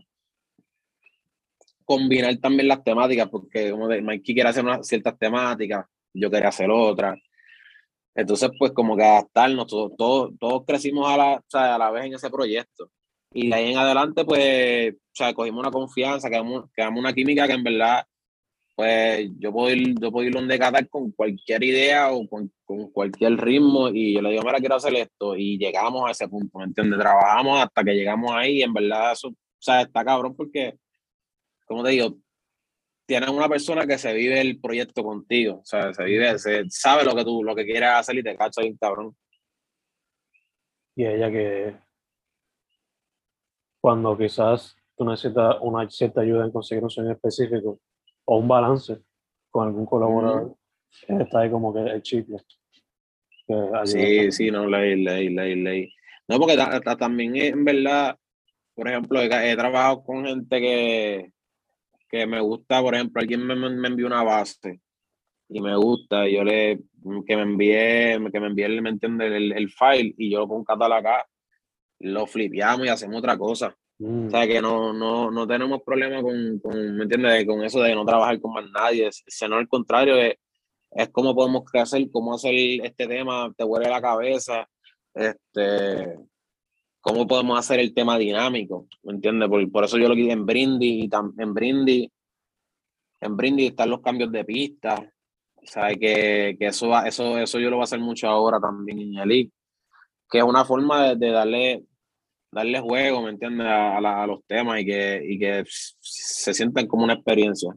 Combinar 1.85 2.37
también 2.37 2.69
las 2.69 2.83
temáticas, 2.83 3.29
porque 3.29 3.71
como 3.71 3.87
de, 3.87 4.01
Mikey 4.01 4.33
quiere 4.33 4.49
hacer 4.49 4.65
ciertas 4.83 5.17
temáticas, 5.17 5.85
yo 6.13 6.31
quería 6.31 6.49
hacer 6.49 6.69
otras. 6.71 7.19
Entonces, 8.15 8.51
pues 8.57 8.71
como 8.71 8.95
que 8.95 9.03
adaptarnos, 9.03 9.67
todos, 9.67 9.91
todos, 9.97 10.31
todos 10.39 10.63
crecimos 10.65 11.09
a 11.09 11.17
la, 11.17 11.33
o 11.35 11.43
sea, 11.47 11.75
a 11.75 11.77
la 11.77 11.91
vez 11.91 12.05
en 12.05 12.13
ese 12.13 12.29
proyecto. 12.29 12.91
Y 13.33 13.49
de 13.49 13.55
ahí 13.55 13.71
en 13.71 13.77
adelante, 13.77 14.23
pues, 14.25 14.93
o 14.93 15.15
sea, 15.15 15.33
cogimos 15.33 15.61
una 15.61 15.71
confianza, 15.71 16.29
quedamos, 16.29 16.69
quedamos 16.75 16.99
una 16.99 17.13
química 17.13 17.47
que 17.47 17.53
en 17.53 17.63
verdad, 17.63 18.05
pues, 18.75 19.29
yo 19.39 19.51
puedo 19.51 19.73
ir, 19.73 19.95
yo 19.99 20.11
puedo 20.11 20.27
ir 20.27 20.33
donde 20.33 20.59
cada 20.59 20.85
con 20.85 21.11
cualquier 21.11 21.63
idea 21.63 22.11
o 22.11 22.27
con, 22.27 22.51
con, 22.63 22.91
cualquier 22.91 23.37
ritmo 23.37 23.89
y 23.89 24.13
yo 24.13 24.21
le 24.21 24.31
digo, 24.31 24.43
mira, 24.43 24.59
quiero 24.59 24.75
hacer 24.75 24.93
esto 24.95 25.35
y 25.35 25.57
llegamos 25.57 26.07
a 26.07 26.11
ese 26.11 26.27
punto, 26.27 26.59
¿me 26.59 26.65
entiendes? 26.65 26.99
Trabajamos 26.99 27.59
hasta 27.61 27.83
que 27.83 27.93
llegamos 27.93 28.31
ahí 28.33 28.59
y 28.59 28.63
en 28.63 28.73
verdad 28.73 29.13
eso, 29.13 29.29
o 29.29 29.35
sea, 29.59 29.81
está 29.81 30.05
cabrón 30.05 30.35
porque, 30.35 30.77
como 31.65 31.83
te 31.83 31.91
digo, 31.91 32.17
tienes 33.05 33.29
una 33.29 33.49
persona 33.49 33.85
que 33.87 33.97
se 33.97 34.13
vive 34.13 34.41
el 34.41 34.59
proyecto 34.59 35.03
contigo, 35.03 35.59
o 35.61 35.65
sea, 35.65 35.93
se 35.93 36.03
vive, 36.03 36.37
se 36.39 36.69
sabe 36.69 37.03
lo 37.03 37.15
que 37.15 37.23
tú, 37.23 37.43
lo 37.43 37.55
que 37.55 37.65
quieres 37.65 37.89
hacer 37.89 38.17
y 38.17 38.23
te 38.23 38.35
cacha 38.35 38.61
ahí, 38.61 38.75
cabrón. 38.77 39.15
Y 40.95 41.05
ella 41.05 41.31
que 41.31 41.82
cuando 43.83 44.17
quizás 44.17 44.77
tú 44.95 45.03
necesitas 45.03 45.57
una 45.59 45.89
cierta 45.89 46.21
ayuda 46.21 46.45
en 46.45 46.51
conseguir 46.51 46.85
un 46.85 46.89
sueño 46.89 47.11
específico 47.11 47.81
o 48.23 48.37
un 48.37 48.47
balance 48.47 48.97
con 49.49 49.67
algún 49.67 49.85
colaborador, 49.85 50.55
está 51.09 51.41
ahí 51.41 51.51
como 51.51 51.73
que 51.73 51.81
el 51.81 52.01
chicle. 52.01 52.37
sí, 53.83 54.31
sí, 54.31 54.49
no, 54.49 54.67
ley, 54.67 55.03
ley, 55.03 55.27
ley, 55.27 55.55
ley. 55.61 55.93
No, 56.29 56.39
porque 56.39 56.55
también 56.97 57.35
en 57.35 57.65
verdad, 57.65 58.17
por 58.73 58.87
ejemplo, 58.87 59.21
he, 59.21 59.55
trabajado 59.57 60.01
con 60.05 60.23
gente 60.23 60.61
que, 60.61 61.33
que 62.07 62.25
me 62.25 62.39
gusta, 62.39 62.81
por 62.81 62.95
ejemplo, 62.95 63.19
alguien 63.19 63.45
me, 63.45 63.53
me 63.53 63.87
envió 63.89 64.07
una 64.07 64.23
base 64.23 64.79
y 65.49 65.59
me 65.59 65.75
gusta, 65.75 66.25
y 66.25 66.35
yo 66.35 66.45
le, 66.45 66.79
que 67.27 67.35
me 67.35 67.41
envíe, 67.41 68.31
que 68.31 68.39
me 68.39 68.47
envíe, 68.47 68.79
me 68.79 68.91
entiende, 68.91 69.27
el, 69.27 69.51
el, 69.51 69.69
file 69.69 70.15
y 70.17 70.31
yo 70.31 70.39
lo 70.39 70.47
pongo 70.47 70.71
acá 70.71 71.25
lo 72.03 72.27
flipeamos 72.27 72.85
y 72.85 72.89
hacemos 72.89 73.17
otra 73.17 73.37
cosa. 73.37 73.75
O 73.99 74.29
sea, 74.29 74.45
mm. 74.45 74.47
que 74.47 74.61
no, 74.61 74.91
no, 74.91 75.31
no 75.31 75.47
tenemos 75.47 75.81
problema 75.83 76.21
con, 76.21 76.59
con, 76.59 76.97
¿me 76.97 77.03
entiendes? 77.03 77.45
Con 77.45 77.63
eso 77.63 77.81
de 77.81 77.95
no 77.95 78.05
trabajar 78.05 78.39
con 78.41 78.53
más 78.53 78.65
nadie, 78.71 79.09
sino 79.27 79.55
al 79.55 79.67
contrario, 79.67 80.17
es, 80.17 80.35
es 80.91 81.09
cómo 81.09 81.33
podemos 81.33 81.63
crecer, 81.63 82.09
cómo 82.11 82.33
hacer 82.33 82.53
este 82.53 83.07
tema, 83.07 83.53
te 83.55 83.63
huele 83.63 83.89
la 83.89 84.01
cabeza, 84.01 84.67
este, 85.13 86.19
cómo 86.99 87.25
podemos 87.27 87.57
hacer 87.57 87.79
el 87.79 87.93
tema 87.93 88.17
dinámico, 88.17 88.87
¿me 89.03 89.13
entiendes? 89.13 89.47
Por, 89.47 89.71
por 89.71 89.83
eso 89.85 89.97
yo 89.97 90.09
lo 90.09 90.15
quise 90.15 90.31
en 90.31 90.45
Brindy, 90.45 91.03
y 91.05 91.09
en 91.37 91.53
Brindy, 91.53 92.11
en 93.21 93.37
Brindy 93.37 93.67
están 93.67 93.89
los 93.89 94.01
cambios 94.01 94.31
de 94.31 94.43
pista, 94.43 94.95
o 95.55 95.65
sea, 95.65 95.89
que, 95.95 96.57
que 96.59 96.67
eso, 96.67 96.91
eso, 97.05 97.37
eso 97.37 97.59
yo 97.59 97.69
lo 97.69 97.77
voy 97.77 97.83
a 97.83 97.85
hacer 97.85 97.99
mucho 97.99 98.27
ahora 98.27 98.59
también 98.59 98.99
en 98.99 99.17
el 99.17 99.51
que 100.33 100.39
es 100.39 100.43
una 100.43 100.65
forma 100.65 101.13
de 101.13 101.29
darle 101.29 101.83
darle 102.53 102.79
juego, 102.79 103.21
¿me 103.21 103.31
entiendes? 103.31 103.67
A, 103.67 103.97
a, 103.97 104.27
los 104.27 104.43
temas 104.45 104.79
y 104.81 104.85
que, 104.85 105.21
y 105.23 105.39
que 105.39 105.63
se 105.67 106.53
sientan 106.53 106.87
como 106.87 107.03
una 107.03 107.13
experiencia. 107.13 107.73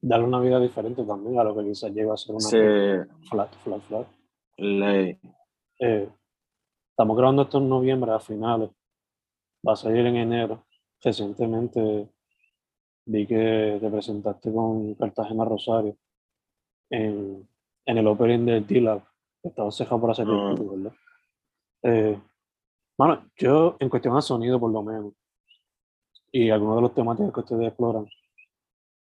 Darle 0.00 0.26
una 0.26 0.40
vida 0.40 0.60
diferente 0.60 1.04
también 1.04 1.38
a 1.38 1.44
lo 1.44 1.56
que 1.56 1.64
quizás 1.64 1.92
llega 1.92 2.14
a 2.14 2.16
ser 2.16 2.34
una 2.34 3.08
flat, 3.28 3.52
flat, 3.56 3.82
flat. 3.82 4.06
Eh, 4.58 6.08
estamos 6.90 7.16
grabando 7.16 7.42
esto 7.42 7.58
en 7.58 7.68
noviembre 7.68 8.12
a 8.12 8.20
finales. 8.20 8.70
Va 9.66 9.72
a 9.72 9.76
salir 9.76 10.06
en 10.06 10.16
enero. 10.16 10.66
Recientemente 11.02 12.08
vi 13.06 13.26
que 13.26 13.78
te 13.80 13.90
presentaste 13.90 14.52
con 14.52 14.94
Cartagena 14.94 15.44
Rosario 15.44 15.96
en, 16.90 17.48
en 17.84 17.98
el 17.98 18.06
opening 18.06 18.44
del 18.44 18.66
D-Lab. 18.66 19.02
Estaba 19.42 19.70
cejado 19.70 20.00
por 20.00 20.10
hacer 20.10 20.26
tiempo, 20.26 20.50
ah. 20.50 20.76
¿verdad? 20.76 20.92
Eh, 21.82 22.20
bueno, 22.98 23.30
yo 23.36 23.76
en 23.78 23.88
cuestión 23.88 24.16
de 24.16 24.22
sonido 24.22 24.58
por 24.58 24.72
lo 24.72 24.82
menos, 24.82 25.14
y 26.32 26.50
algunos 26.50 26.76
de 26.76 26.82
los 26.82 26.94
temáticos 26.94 27.32
que 27.32 27.40
ustedes 27.40 27.68
exploran, 27.68 28.06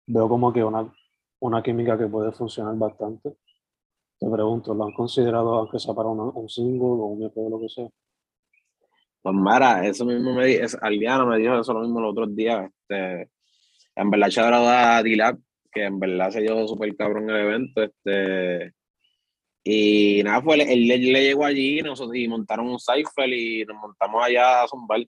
veo 0.06 0.28
como 0.28 0.52
que 0.52 0.62
una, 0.62 0.92
una 1.40 1.62
química 1.62 1.98
que 1.98 2.06
puede 2.06 2.30
funcionar 2.32 2.76
bastante. 2.76 3.36
Te 4.18 4.30
pregunto, 4.30 4.74
¿lo 4.74 4.84
han 4.84 4.92
considerado 4.92 5.54
aunque 5.56 5.78
sea 5.78 5.94
para 5.94 6.08
un 6.08 6.48
single 6.48 6.86
o 6.86 7.06
un 7.06 7.24
EP 7.24 7.36
o 7.36 7.50
lo 7.50 7.60
que 7.60 7.68
sea? 7.68 7.88
Pues 9.22 9.34
Mara, 9.34 9.84
eso 9.86 10.04
mismo 10.04 10.32
me 10.34 10.46
dijo, 10.46 10.78
Aliana 10.80 11.26
me 11.26 11.38
dijo 11.38 11.58
eso 11.58 11.72
lo 11.72 11.80
mismo 11.80 12.00
los 12.00 12.12
otros 12.12 12.34
días. 12.36 12.70
Este, 12.70 13.30
en 13.96 14.10
verdad, 14.10 14.28
shout 14.28 14.54
a 14.54 15.02
D-Lab, 15.02 15.38
que 15.72 15.84
en 15.84 15.98
verdad 15.98 16.30
se 16.30 16.42
dio 16.42 16.68
súper 16.68 16.96
cabrón 16.96 17.28
el 17.30 17.36
evento. 17.36 17.82
Este, 17.82 18.75
Y 19.68 20.22
nada, 20.22 20.40
fue, 20.42 20.62
él, 20.62 20.86
le 20.86 20.98
llegó 20.98 21.44
allí 21.44 21.82
nosotros, 21.82 22.14
y 22.14 22.28
montaron 22.28 22.68
un 22.68 22.78
cypher 22.78 23.28
y 23.32 23.64
nos 23.64 23.76
montamos 23.76 24.24
allá 24.24 24.62
a 24.62 24.68
zumbar. 24.68 25.04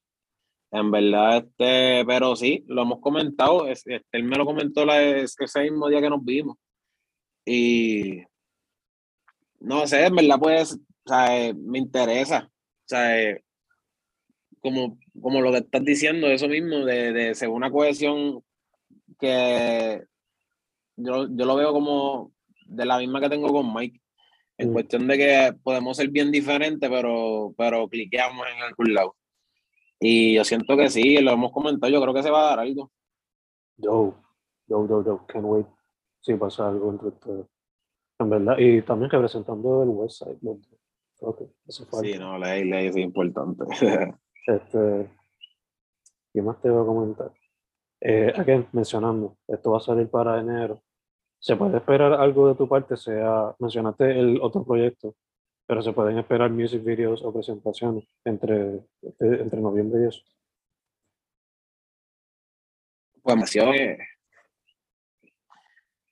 En 0.73 0.90
verdad, 0.90 1.37
este, 1.38 2.05
pero 2.05 2.35
sí, 2.35 2.64
lo 2.66 2.83
hemos 2.83 3.01
comentado. 3.01 3.68
Este, 3.68 4.03
él 4.11 4.25
me 4.25 4.37
lo 4.37 4.44
comentó 4.44 4.85
la, 4.85 5.01
ese 5.01 5.62
mismo 5.62 5.88
día 5.88 6.01
que 6.01 6.11
nos 6.11 6.25
vimos. 6.25 6.57
Y 7.47 8.25
no 9.61 9.87
sé, 9.87 10.07
en 10.07 10.16
verdad, 10.16 10.40
pues, 10.40 10.75
o 10.75 11.09
sea, 11.09 11.55
me 11.55 11.79
interesa. 11.79 12.51
O 12.51 12.88
sea, 12.88 13.38
como, 14.61 14.99
como 15.23 15.40
lo 15.40 15.53
que 15.53 15.59
estás 15.59 15.85
diciendo, 15.85 16.27
eso 16.27 16.49
mismo, 16.49 16.85
de, 16.85 17.12
de 17.12 17.35
ser 17.37 17.49
una 17.49 17.71
cohesión 17.71 18.42
que 19.21 20.03
yo, 20.97 21.29
yo 21.31 21.44
lo 21.44 21.55
veo 21.55 21.73
como 21.73 22.33
de 22.66 22.85
la 22.87 22.99
misma 22.99 23.21
que 23.21 23.29
tengo 23.29 23.53
con 23.53 23.73
Mike. 23.73 24.01
En 24.59 24.71
mm. 24.71 24.73
cuestión 24.73 25.07
de 25.07 25.16
que 25.16 25.57
podemos 25.62 25.97
ser 25.97 26.11
bien 26.11 26.31
diferentes, 26.31 26.90
pero, 26.90 27.55
pero 27.57 27.88
cliqueamos 27.88 28.47
en 28.55 28.62
algún 28.62 28.92
lado. 28.92 29.16
Y 30.01 30.35
yo 30.35 30.44
siento 30.44 30.77
que 30.77 30.90
sí, 30.90 31.18
lo 31.18 31.33
hemos 31.33 31.53
comentado, 31.53 31.92
yo 31.92 32.01
creo 32.03 32.14
que 32.14 32.23
se 32.23 32.31
va 32.31 32.40
a 32.40 32.51
dar 32.51 32.61
algo. 32.61 32.90
Yo, 33.77 34.14
yo, 34.66 34.88
yo, 34.88 35.05
yo, 35.05 35.27
can't 35.27 35.44
wait 35.44 35.66
si 36.21 36.35
pasa 36.35 36.68
algo 36.68 36.90
entre 36.90 37.09
ustedes. 37.09 37.47
En 38.18 38.31
verdad, 38.31 38.59
y 38.59 38.83
también 38.83 39.11
representando 39.11 39.83
el 39.83 39.90
website. 39.90 40.38
Okay, 41.21 41.49
sí, 41.68 42.18
no, 42.18 42.38
ley, 42.38 42.64
ley 42.64 42.87
es 42.87 42.97
importante. 42.97 43.64
este, 44.47 45.11
¿Qué 46.33 46.42
más 46.42 46.61
te 46.61 46.71
voy 46.71 46.83
a 46.83 46.87
comentar? 46.87 47.33
Eh, 48.01 48.33
aquí 48.37 48.53
mencionando, 48.73 49.38
esto 49.47 49.73
va 49.73 49.79
a 49.79 49.81
salir 49.81 50.09
para 50.09 50.40
enero. 50.40 50.83
¿Se 51.40 51.57
puede 51.57 51.79
esperar 51.79 52.12
algo 52.14 52.48
de 52.48 52.55
tu 52.55 52.68
parte? 52.68 52.96
Sea, 52.96 53.55
mencionaste 53.59 54.18
el 54.18 54.40
otro 54.42 54.64
proyecto, 54.64 55.14
pero 55.66 55.83
se 55.83 55.92
pueden 55.92 56.18
esperar 56.18 56.51
music 56.51 56.83
videos 56.83 57.22
o 57.22 57.33
presentaciones 57.33 58.05
entre, 58.24 58.81
este, 59.03 59.40
entre 59.42 59.61
noviembre 59.61 60.03
y 60.03 60.09
eso. 60.09 60.22
Pues 63.22 63.57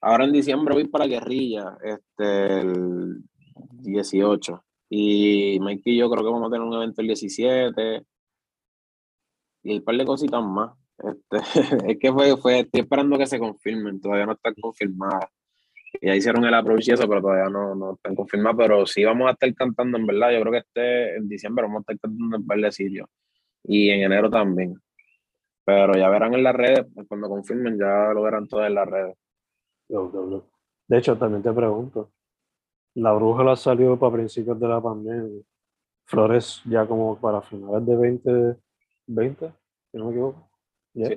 ahora 0.01 0.25
en 0.25 0.31
diciembre 0.31 0.75
voy 0.75 0.87
para 0.87 1.07
Guerrilla, 1.07 1.77
este, 1.83 2.59
el 2.61 3.23
18. 3.81 4.63
Y 4.89 5.59
Mike 5.59 5.91
y 5.91 5.97
yo 5.97 6.09
creo 6.09 6.23
que 6.23 6.31
vamos 6.31 6.47
a 6.47 6.51
tener 6.51 6.65
un 6.65 6.73
evento 6.73 7.01
el 7.01 7.07
17. 7.07 8.05
Y 9.63 9.77
un 9.77 9.83
par 9.83 9.97
de 9.97 10.05
cositas 10.05 10.43
más. 10.43 10.77
Este, 10.97 11.37
es 11.91 11.99
que 11.99 12.11
fue, 12.11 12.37
fue, 12.37 12.59
estoy 12.59 12.81
esperando 12.81 13.17
que 13.17 13.27
se 13.27 13.39
confirmen, 13.39 14.01
todavía 14.01 14.25
no 14.25 14.33
están 14.33 14.55
confirmadas. 14.55 15.29
Ya 16.01 16.15
hicieron 16.15 16.45
el 16.45 16.53
approach 16.53 16.87
y 16.89 16.91
eso, 16.91 17.07
pero 17.07 17.21
todavía 17.21 17.49
no, 17.49 17.73
no 17.73 17.93
están 17.93 18.15
confirmadas. 18.15 18.57
Pero 18.57 18.85
sí 18.85 19.03
vamos 19.03 19.27
a 19.27 19.31
estar 19.31 19.53
cantando, 19.55 19.97
en 19.97 20.05
verdad. 20.05 20.31
Yo 20.31 20.41
creo 20.41 20.51
que 20.51 20.59
este 20.59 21.15
en 21.15 21.27
diciembre 21.27 21.63
vamos 21.63 21.79
a 21.79 21.81
estar 21.81 21.99
cantando 21.99 22.53
en 22.55 22.61
de 22.61 22.71
sitios. 22.71 23.09
Y 23.63 23.89
en 23.89 24.01
enero 24.01 24.29
también. 24.29 24.79
Pero 25.65 25.93
ya 25.93 26.09
verán 26.09 26.33
en 26.33 26.43
las 26.43 26.55
redes, 26.55 26.85
cuando 27.07 27.27
confirmen, 27.27 27.77
ya 27.79 28.13
lo 28.13 28.21
verán 28.21 28.47
todas 28.47 28.67
en 28.67 28.75
las 28.75 28.87
redes. 28.87 29.17
De 30.87 30.97
hecho, 30.97 31.17
también 31.17 31.43
te 31.43 31.51
pregunto, 31.51 32.11
la 32.95 33.13
brújula 33.13 33.55
salió 33.55 33.97
para 33.97 34.13
principios 34.13 34.59
de 34.59 34.67
la 34.67 34.81
pandemia. 34.81 35.43
Flores 36.05 36.61
ya 36.65 36.85
como 36.85 37.19
para 37.19 37.41
finales 37.41 37.85
de 37.85 37.95
2020, 39.07 39.53
si 39.91 39.97
no 39.97 40.05
me 40.05 40.11
equivoco 40.11 40.46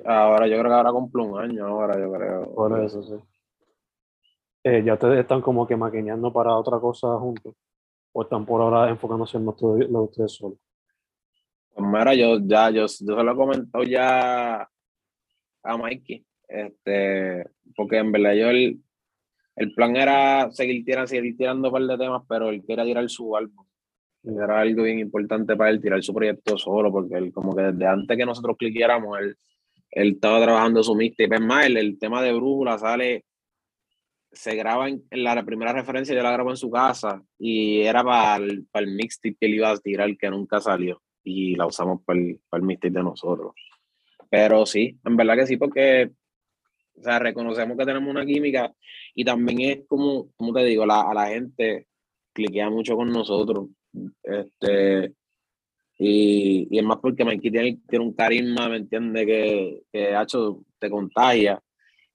ahora 0.05 0.47
yo 0.47 0.57
creo 0.59 0.69
que 0.69 0.75
ahora 0.75 0.91
cumple 0.91 1.23
un 1.23 1.39
año, 1.39 1.67
ahora 1.67 1.99
yo 1.99 2.11
creo. 2.11 2.53
Por 2.53 2.83
eso, 2.83 3.03
sí. 3.03 3.15
Eh, 4.63 4.83
¿Ya 4.85 4.93
ustedes 4.93 5.19
están 5.19 5.41
como 5.41 5.65
que 5.65 5.75
maquineando 5.75 6.31
para 6.31 6.55
otra 6.55 6.79
cosa 6.79 7.17
juntos? 7.17 7.55
¿O 8.13 8.23
están 8.23 8.45
por 8.45 8.61
ahora 8.61 8.89
enfocándose 8.89 9.37
en 9.37 9.45
lo 9.45 9.53
de 9.53 9.87
ustedes 9.87 10.33
solos? 10.33 10.59
Pues 11.73 11.87
mira, 11.87 12.13
yo 12.13 12.39
ya, 12.43 12.69
yo, 12.69 12.81
yo 12.81 12.87
se 12.87 13.05
lo 13.05 13.31
he 13.31 13.35
comentado 13.35 13.83
ya 13.83 14.69
a 15.63 15.77
Mikey. 15.77 16.25
Este, 16.47 17.45
porque 17.75 17.97
en 17.97 18.11
verdad 18.11 18.33
yo 18.33 18.49
el, 18.49 18.83
el 19.55 19.73
plan 19.73 19.95
era 19.95 20.51
seguir 20.51 20.83
tirando, 20.83 21.07
seguir 21.07 21.37
tirando 21.37 21.69
un 21.69 21.73
par 21.73 21.83
de 21.83 21.97
temas, 21.97 22.23
pero 22.27 22.49
él 22.49 22.63
quería 22.65 22.83
tirar 22.83 23.09
su 23.09 23.35
álbum. 23.35 23.65
Era 24.23 24.59
algo 24.59 24.83
bien 24.83 24.99
importante 24.99 25.55
para 25.55 25.71
él 25.71 25.81
tirar 25.81 26.03
su 26.03 26.13
proyecto 26.13 26.57
solo, 26.57 26.91
porque 26.91 27.15
él 27.15 27.31
como 27.31 27.55
que 27.55 27.63
desde 27.63 27.87
antes 27.87 28.17
que 28.17 28.25
nosotros 28.25 28.57
cliqueáramos, 28.57 29.19
él 29.19 29.37
él 29.91 30.13
estaba 30.13 30.41
trabajando 30.41 30.83
su 30.83 30.95
mixtape. 30.95 31.35
Es 31.35 31.41
más, 31.41 31.65
el, 31.65 31.99
tema 31.99 32.21
de 32.21 32.33
Brújula 32.33 32.77
sale, 32.77 33.25
se 34.31 34.55
graba 34.55 34.89
en, 34.89 35.03
la 35.11 35.43
primera 35.43 35.73
referencia, 35.73 36.15
yo 36.15 36.23
la 36.23 36.31
grabo 36.31 36.51
en 36.51 36.57
su 36.57 36.71
casa 36.71 37.21
y 37.37 37.81
era 37.81 38.03
para 38.03 38.37
el, 38.37 38.65
para 38.71 38.85
el 38.85 38.95
mixtape 38.95 39.35
que 39.39 39.45
él 39.47 39.55
iba 39.55 39.69
a 39.69 39.77
tirar 39.77 40.15
que 40.17 40.29
nunca 40.29 40.61
salió 40.61 41.01
y 41.23 41.55
la 41.55 41.67
usamos 41.67 42.01
para 42.03 42.19
el, 42.19 42.39
para 42.49 42.61
el 42.61 42.67
mixtape 42.67 42.93
de 42.93 43.03
nosotros. 43.03 43.53
Pero 44.29 44.65
sí, 44.65 44.97
en 45.03 45.17
verdad 45.17 45.35
que 45.35 45.47
sí, 45.47 45.57
porque 45.57 46.11
o 46.95 47.03
sea, 47.03 47.19
reconocemos 47.19 47.77
que 47.77 47.85
tenemos 47.85 48.09
una 48.09 48.25
química 48.25 48.73
y 49.13 49.25
también 49.25 49.61
es 49.61 49.87
como, 49.87 50.31
como 50.35 50.53
te 50.53 50.63
digo, 50.63 50.85
la, 50.85 51.01
a 51.01 51.13
la 51.13 51.27
gente 51.27 51.87
cliquea 52.33 52.69
mucho 52.69 52.95
con 52.95 53.09
nosotros. 53.09 53.67
Este, 54.23 55.13
y, 56.03 56.67
y 56.71 56.79
es 56.79 56.83
más 56.83 56.97
porque 56.97 57.23
Mikey 57.23 57.51
tiene, 57.51 57.79
tiene 57.87 58.03
un 58.05 58.13
carisma, 58.13 58.67
¿me 58.67 58.77
entiendes? 58.77 59.23
Que, 59.23 59.83
que 59.91 60.19
hecho, 60.19 60.63
te 60.79 60.89
contagia. 60.89 61.61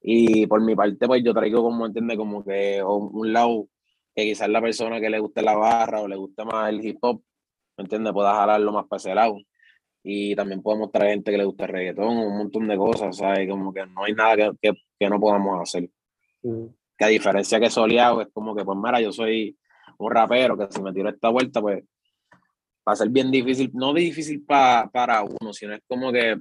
Y 0.02 0.44
por 0.48 0.60
mi 0.60 0.74
parte, 0.74 1.06
pues 1.06 1.22
yo 1.22 1.32
traigo 1.32 1.62
como, 1.62 1.86
entiende 1.86 2.16
Como 2.16 2.44
que 2.44 2.82
un, 2.82 3.32
lado 3.32 3.68
que 4.12 4.24
quizás 4.24 4.48
la 4.48 4.60
persona 4.60 5.00
que 5.00 5.08
le 5.08 5.20
guste 5.20 5.40
la 5.40 5.54
barra 5.56 6.00
o 6.00 6.08
le 6.08 6.16
guste 6.16 6.44
más 6.44 6.68
el 6.68 6.84
hip 6.84 6.98
hop, 7.00 7.22
¿me 7.76 7.84
entiendes? 7.84 8.12
Pueda 8.12 8.34
jalarlo 8.34 8.72
más 8.72 8.86
para 8.88 8.98
ese 8.98 9.14
lado. 9.14 9.38
Y 10.02 10.34
también 10.34 10.62
podemos 10.62 10.90
traer 10.90 11.12
gente 11.12 11.30
que 11.30 11.38
le 11.38 11.44
guste 11.44 11.62
el 11.62 11.68
reggaetón, 11.68 12.16
un 12.16 12.38
montón 12.38 12.66
de 12.66 12.76
cosas, 12.76 13.16
¿sabes? 13.16 13.48
Como 13.48 13.72
que 13.72 13.86
no 13.86 14.02
hay 14.02 14.14
nada 14.14 14.34
que, 14.36 14.50
que, 14.62 14.72
que 14.98 15.08
no 15.08 15.20
podamos 15.20 15.60
hacer. 15.60 15.88
Que 16.42 17.04
a 17.04 17.08
diferencia 17.08 17.60
que 17.60 17.70
Soleado 17.70 18.20
es 18.20 18.28
como 18.32 18.56
que, 18.56 18.64
pues 18.64 18.76
mira, 18.82 19.00
yo 19.00 19.12
soy 19.12 19.56
un 19.98 20.10
rapero 20.10 20.58
que 20.58 20.66
si 20.70 20.82
me 20.82 20.92
tiro 20.92 21.08
esta 21.08 21.28
vuelta, 21.28 21.60
pues 21.60 21.84
va 22.86 22.92
a 22.92 22.96
ser 22.96 23.08
bien 23.08 23.30
difícil, 23.30 23.70
no 23.74 23.92
difícil 23.92 24.44
para 24.44 25.22
uno, 25.22 25.52
sino 25.52 25.74
es 25.74 25.80
como 25.88 26.12
que 26.12 26.40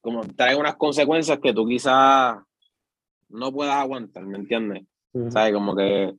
como 0.00 0.22
trae 0.22 0.54
unas 0.54 0.76
consecuencias 0.76 1.38
que 1.40 1.54
tú 1.54 1.66
quizás 1.66 2.36
no 3.30 3.52
puedas 3.52 3.76
aguantar, 3.76 4.24
¿me 4.26 4.36
entiendes? 4.36 4.84
¿Sabes? 5.30 5.54
Como 5.54 5.74
que 5.74 6.14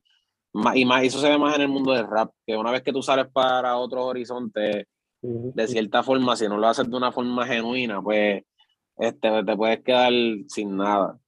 y 0.73 0.85
más 0.85 1.03
eso 1.03 1.19
se 1.19 1.29
ve 1.29 1.37
más 1.37 1.55
en 1.55 1.63
el 1.63 1.67
mundo 1.67 1.91
del 1.91 2.07
rap, 2.07 2.31
que 2.45 2.55
una 2.55 2.71
vez 2.71 2.81
que 2.81 2.93
tú 2.93 3.01
sales 3.01 3.27
para 3.31 3.77
otro 3.77 4.05
horizonte, 4.05 4.87
de 5.21 5.67
cierta 5.67 6.01
forma, 6.01 6.35
si 6.35 6.47
no 6.47 6.57
lo 6.57 6.67
haces 6.67 6.89
de 6.89 6.95
una 6.95 7.11
forma 7.11 7.45
genuina, 7.45 8.01
pues 8.01 8.43
este, 8.97 9.43
te 9.43 9.55
puedes 9.57 9.81
quedar 9.81 10.13
sin 10.47 10.77
nada. 10.77 11.19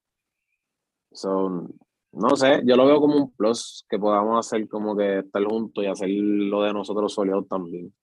Son 1.11 1.77
no 2.11 2.35
sé, 2.35 2.61
yo 2.65 2.75
lo 2.75 2.85
veo 2.85 2.99
como 2.99 3.15
un 3.15 3.31
plus 3.31 3.85
que 3.89 3.99
podamos 3.99 4.45
hacer 4.45 4.67
como 4.67 4.95
que 4.95 5.19
estar 5.19 5.43
juntos 5.43 5.83
y 5.83 5.87
hacer 5.87 6.09
lo 6.09 6.63
de 6.63 6.73
nosotros 6.73 7.13
soleados 7.13 7.47
también. 7.47 7.93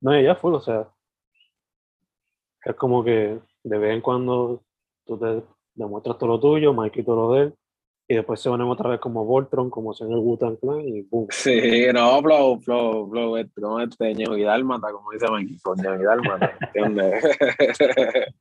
No, 0.00 0.20
ya 0.20 0.34
fue, 0.34 0.52
o 0.52 0.60
sea, 0.60 0.88
es 2.64 2.74
como 2.76 3.04
que 3.04 3.38
de 3.62 3.78
vez 3.78 3.94
en 3.94 4.00
cuando 4.00 4.62
tú 5.04 5.18
te 5.18 5.42
demuestras 5.74 6.18
todo 6.18 6.30
lo 6.30 6.40
tuyo, 6.40 6.72
Mikey 6.72 7.04
todo 7.04 7.16
lo 7.16 7.32
de 7.34 7.42
él, 7.42 7.54
y 8.06 8.16
después 8.16 8.40
se 8.40 8.50
unen 8.50 8.68
otra 8.68 8.90
vez 8.90 9.00
como 9.00 9.24
Voltron, 9.24 9.70
como 9.70 9.94
en 9.98 10.12
el 10.12 10.18
Wutan 10.18 10.56
Clan 10.56 10.80
y 10.80 11.02
boom. 11.02 11.26
Sí, 11.30 11.86
no, 11.94 12.20
flow, 12.20 12.60
flow, 12.60 13.10
flow, 13.10 13.36
como 13.60 13.80
este 13.80 14.14
Ñejo 14.14 14.36
y 14.36 14.42
Dálmata, 14.42 14.92
como 14.92 15.10
dice 15.10 15.30
Mikey, 15.30 15.58
con 15.60 15.78
Ñejo 15.78 16.00
y 16.00 16.04
Dálmata, 16.04 16.58
¿entiendes? 16.60 17.24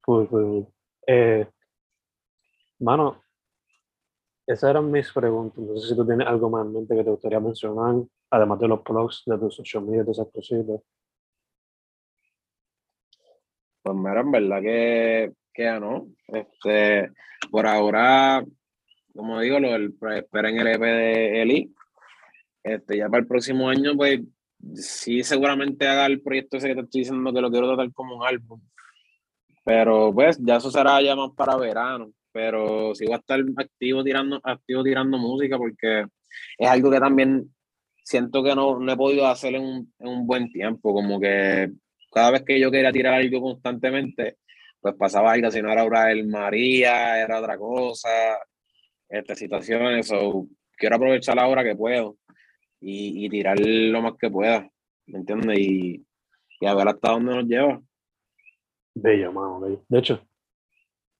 Cool, 0.00 0.26
cool. 0.28 0.66
Eh, 1.06 1.46
mano, 2.78 3.20
esas 4.48 4.70
eran 4.70 4.90
mis 4.90 5.12
preguntas. 5.12 5.58
No 5.58 5.76
sé 5.76 5.88
si 5.88 5.94
tú 5.94 6.06
tienes 6.06 6.26
algo 6.26 6.48
más 6.48 6.64
en 6.64 6.72
mente 6.72 6.96
que 6.96 7.04
te 7.04 7.10
gustaría 7.10 7.38
mencionar, 7.38 7.96
además 8.30 8.58
de 8.58 8.68
los 8.68 8.82
blogs, 8.82 9.22
de 9.26 9.38
tus 9.38 9.54
social 9.54 9.84
media, 9.84 10.04
de 10.04 10.12
esas 10.12 10.26
cositas. 10.32 10.80
Pues 13.82 13.96
mira, 13.96 14.20
en 14.20 14.30
verdad 14.30 14.62
que, 14.62 15.32
que 15.52 15.78
no. 15.78 16.08
Este, 16.28 17.12
por 17.50 17.66
ahora, 17.66 18.42
como 19.14 19.38
digo, 19.40 19.60
lo 19.60 19.70
del, 19.70 19.94
esperen 20.16 20.58
el 20.58 20.66
EP 20.66 20.80
de 20.80 21.42
Eli. 21.42 21.74
Este, 22.62 22.96
ya 22.96 23.08
para 23.10 23.20
el 23.20 23.26
próximo 23.26 23.68
año, 23.68 23.94
pues 23.96 24.20
sí, 24.74 25.22
seguramente 25.24 25.86
haga 25.86 26.06
el 26.06 26.22
proyecto 26.22 26.56
ese 26.56 26.68
que 26.68 26.74
te 26.74 26.80
estoy 26.80 27.00
diciendo 27.02 27.34
que 27.34 27.40
lo 27.42 27.50
quiero 27.50 27.68
tratar 27.68 27.92
como 27.92 28.16
un 28.16 28.26
álbum. 28.26 28.62
Pero 29.62 30.10
pues 30.14 30.38
ya 30.40 30.56
eso 30.56 30.70
será 30.70 31.02
ya 31.02 31.14
más 31.14 31.32
para 31.36 31.54
verano 31.56 32.10
pero 32.38 32.94
sí 32.94 33.04
voy 33.04 33.14
a 33.14 33.18
estar 33.18 33.40
activo 33.56 34.04
tirando, 34.04 34.40
activo 34.44 34.84
tirando 34.84 35.18
música 35.18 35.58
porque 35.58 36.06
es 36.56 36.68
algo 36.68 36.88
que 36.88 37.00
también 37.00 37.52
siento 38.04 38.44
que 38.44 38.54
no, 38.54 38.78
no 38.78 38.92
he 38.92 38.96
podido 38.96 39.26
hacer 39.26 39.56
en 39.56 39.62
un, 39.62 39.92
en 39.98 40.06
un, 40.06 40.24
buen 40.24 40.48
tiempo, 40.52 40.94
como 40.94 41.18
que 41.18 41.72
cada 42.12 42.30
vez 42.30 42.44
que 42.44 42.60
yo 42.60 42.70
quería 42.70 42.92
tirar 42.92 43.14
algo 43.14 43.40
constantemente, 43.40 44.36
pues 44.80 44.94
pasaba 44.94 45.32
algo, 45.32 45.50
si 45.50 45.60
no 45.60 45.72
era 45.72 46.12
el 46.12 46.28
María, 46.28 47.20
era 47.20 47.40
otra 47.40 47.58
cosa, 47.58 48.38
estas 49.08 49.36
situaciones, 49.36 50.08
o 50.12 50.46
quiero 50.76 50.94
aprovechar 50.94 51.40
ahora 51.40 51.64
que 51.64 51.74
puedo 51.74 52.18
y, 52.80 53.26
y 53.26 53.28
tirar 53.28 53.58
lo 53.58 54.00
más 54.00 54.12
que 54.16 54.30
pueda, 54.30 54.70
¿me 55.06 55.18
entiendes? 55.18 55.58
Y, 55.58 56.06
y 56.60 56.66
a 56.66 56.74
ver 56.74 56.86
hasta 56.86 57.10
dónde 57.10 57.34
nos 57.34 57.46
lleva. 57.46 57.82
Bello, 58.94 59.32
mano, 59.32 59.58
bello. 59.58 59.84
De 59.88 59.98
hecho, 59.98 60.28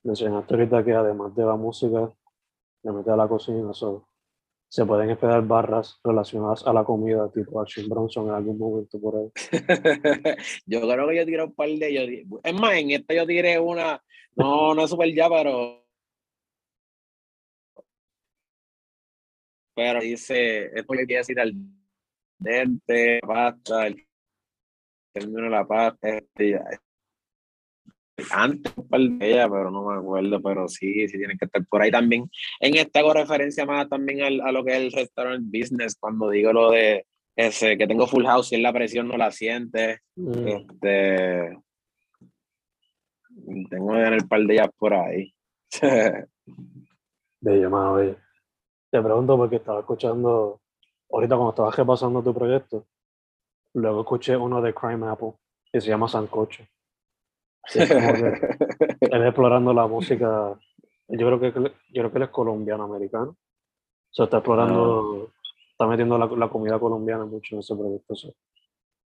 mencionaste 0.03 0.55
ahorita 0.55 0.85
que 0.85 0.93
además 0.93 1.35
de 1.35 1.45
la 1.45 1.57
música, 1.57 2.13
le 2.83 2.93
metes 2.93 3.13
a 3.13 3.17
la 3.17 3.29
cocina, 3.29 3.73
so, 3.73 4.09
se 4.69 4.85
pueden 4.85 5.11
esperar 5.11 5.47
barras 5.47 5.99
relacionadas 6.05 6.67
a 6.67 6.73
la 6.73 6.85
comida, 6.85 7.31
tipo 7.33 7.61
Action 7.61 7.89
Bronson 7.89 8.29
en 8.29 8.35
algún 8.35 8.59
momento 8.59 9.01
por 9.01 9.17
ahí. 9.17 9.31
yo 10.67 10.81
creo 10.83 11.09
que 11.09 11.17
yo 11.17 11.27
tiré 11.27 11.45
un 11.45 11.55
par 11.55 11.69
de 11.69 11.89
ellos. 11.89 12.41
Es 12.45 12.55
más, 12.55 12.75
en 12.75 12.91
esta 12.91 13.15
yo 13.15 13.27
tiré 13.27 13.59
una, 13.59 14.03
no, 14.37 14.75
no 14.75 14.85
es 14.85 14.91
super 14.91 15.13
ya, 15.15 15.29
pero. 15.29 15.85
Pero 19.75 20.01
dice, 20.01 20.67
esto 20.75 20.95
le 20.95 21.07
quiere 21.07 21.19
decir 21.21 21.41
al 21.41 21.55
dente, 22.39 23.21
pasta, 23.21 23.87
el 23.87 24.07
término 25.13 25.45
de 25.45 25.51
la 25.51 25.67
pasta, 25.67 26.09
este, 26.09 26.61
antes 28.31 28.73
un 28.77 28.89
par 28.89 29.01
de 29.01 29.33
ella, 29.33 29.49
pero 29.49 29.71
no 29.71 29.85
me 29.85 29.99
acuerdo, 29.99 30.41
pero 30.43 30.69
sí, 30.69 31.09
sí 31.09 31.19
tienen 31.19 31.39
que 31.39 31.45
estar 31.45 31.65
por 31.67 31.83
ahí 31.83 31.91
también. 31.91 32.31
En 32.61 32.77
esta 32.77 33.01
hago 33.01 33.15
referencia 33.15 33.65
más 33.65 33.89
también 33.89 34.23
al, 34.23 34.41
a 34.41 34.53
lo 34.53 34.65
que 34.65 34.73
es 34.73 34.79
el 34.79 34.93
restaurant 34.93 35.45
business, 35.47 35.97
cuando 35.99 36.31
digo 36.31 36.53
lo 36.53 36.71
de 36.71 37.07
ese, 37.37 37.79
que 37.79 37.87
tengo 37.87 38.07
full 38.07 38.25
house 38.25 38.53
y 38.53 38.57
en 38.57 38.63
la 38.63 38.73
presión 38.73 39.09
no 39.09 39.17
la 39.17 39.31
siente. 39.31 40.01
Mm. 40.17 40.49
Este, 40.49 41.59
tengo 43.71 43.97
en 43.97 44.13
el 44.15 44.27
par 44.27 44.41
de 44.43 44.55
ellas 44.55 44.71
por 44.77 44.95
ahí. 44.95 45.33
de 47.41 47.61
llamado, 47.61 48.17
Te 48.91 49.03
pregunto 49.03 49.37
porque 49.37 49.57
estaba 49.57 49.81
escuchando, 49.81 50.61
ahorita 51.11 51.37
cuando 51.37 51.51
estabas 51.51 51.77
repasando 51.77 52.23
tu 52.23 52.35
proyecto, 52.35 52.87
luego 53.75 54.01
escuché 54.01 54.37
uno 54.37 54.61
de 54.61 54.75
Crime 54.75 55.07
Apple 55.07 55.35
que 55.71 55.81
se 55.81 55.89
llama 55.89 56.09
Sancocho 56.09 56.65
él 57.75 59.23
explorando 59.27 59.73
la 59.73 59.87
música. 59.87 60.59
Yo 61.09 61.27
creo 61.27 61.41
que, 61.41 61.53
yo 61.53 61.63
creo 61.93 62.11
que 62.11 62.19
él 62.19 62.25
es 62.25 62.31
colombiano-americano. 62.31 63.37
O 64.19 64.25
está 64.25 64.39
explorando, 64.39 65.29
ah. 65.29 65.49
está 65.71 65.87
metiendo 65.87 66.19
la, 66.19 66.49
comida 66.49 66.79
colombiana 66.79 67.25
mucho 67.25 67.55
en 67.55 67.61
ese 67.61 67.75
proyecto. 67.75 68.15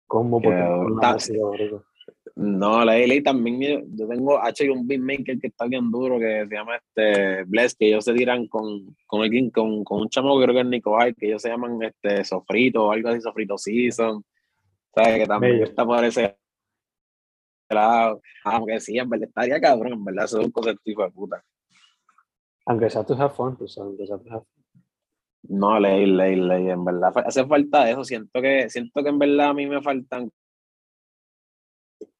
¿Cómo? 0.06 0.40
Porque 0.40 1.80
no, 2.36 2.84
la 2.84 2.94
ley 2.94 3.22
también, 3.22 3.84
yo 3.96 4.06
tengo 4.06 4.38
H 4.40 4.70
un 4.70 4.86
beatmaker 4.86 5.38
que 5.38 5.48
está 5.48 5.66
bien 5.66 5.90
duro, 5.90 6.18
que 6.18 6.46
se 6.48 6.54
llama 6.54 6.76
este 6.76 7.44
Bless, 7.44 7.74
que 7.74 7.88
ellos 7.88 8.04
se 8.04 8.14
tiran 8.14 8.46
con, 8.46 8.96
con, 9.06 9.22
alguien, 9.22 9.50
con, 9.50 9.84
con 9.84 10.02
un 10.02 10.08
chamo 10.08 10.38
que 10.38 10.44
creo 10.44 10.54
que 10.54 10.60
es 10.60 10.66
Nico 10.66 10.96
que 11.18 11.26
ellos 11.26 11.42
se 11.42 11.48
llaman 11.48 11.82
este 11.82 12.24
Sofrito 12.24 12.86
o 12.86 12.92
algo 12.92 13.08
así, 13.08 13.20
Sofrito 13.20 13.58
Season. 13.58 14.22
¿Sabes? 14.94 15.18
Que 15.18 15.26
también 15.26 15.62
está 15.62 15.84
por 15.84 16.04
ese 16.04 16.36
lado. 17.74 18.20
Aunque 18.44 18.80
sí, 18.80 18.98
en 18.98 19.08
verdad 19.08 19.28
estaría 19.28 19.60
cabrón, 19.60 19.94
en 19.94 20.04
verdad, 20.04 20.24
eso 20.24 20.40
es 20.40 20.46
un 20.46 20.52
concepto 20.52 20.90
hijo 20.90 21.02
de 21.02 21.10
puta. 21.10 21.44
Aunque 22.66 22.90
sea 22.90 23.04
tu 23.04 23.14
have 23.14 23.34
fun, 23.34 23.56
pues, 23.56 23.76
aunque 23.78 24.06
sea 24.06 24.18
tu 24.18 24.30
have 24.30 24.44
No, 25.42 25.78
ley, 25.78 26.06
ley, 26.06 26.36
ley, 26.36 26.70
en 26.70 26.84
verdad 26.84 27.12
hace 27.24 27.46
falta 27.46 27.88
eso. 27.90 28.04
Siento 28.04 28.40
que, 28.40 28.68
siento 28.68 29.02
que 29.02 29.08
en 29.08 29.18
verdad 29.18 29.48
a 29.48 29.54
mí 29.54 29.66
me 29.66 29.82
faltan 29.82 30.30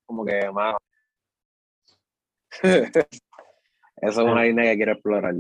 como 0.07 0.25
que 0.25 0.51
más. 0.51 0.77
eso 2.63 3.07
es 3.97 4.19
una 4.19 4.43
línea 4.45 4.71
que 4.71 4.77
quiero 4.77 4.93
explorar. 4.93 5.35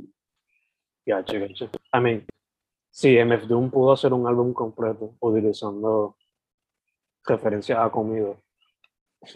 Ya, 1.07 1.25
chicos. 1.25 1.71
I 1.94 2.01
mean, 2.01 2.27
si 2.90 3.16
MF 3.16 3.47
Doom 3.47 3.71
pudo 3.71 3.92
hacer 3.92 4.12
un 4.12 4.27
álbum 4.27 4.53
completo 4.53 5.16
utilizando 5.21 6.16
referencias 7.25 7.79
a 7.79 7.90
comida 7.90 8.37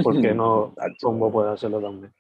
¿Por 0.03 0.21
qué 0.21 0.35
no 0.35 0.75
Combo 1.01 1.31
puede 1.31 1.51
hacerlo 1.51 1.81
también? 1.81 2.13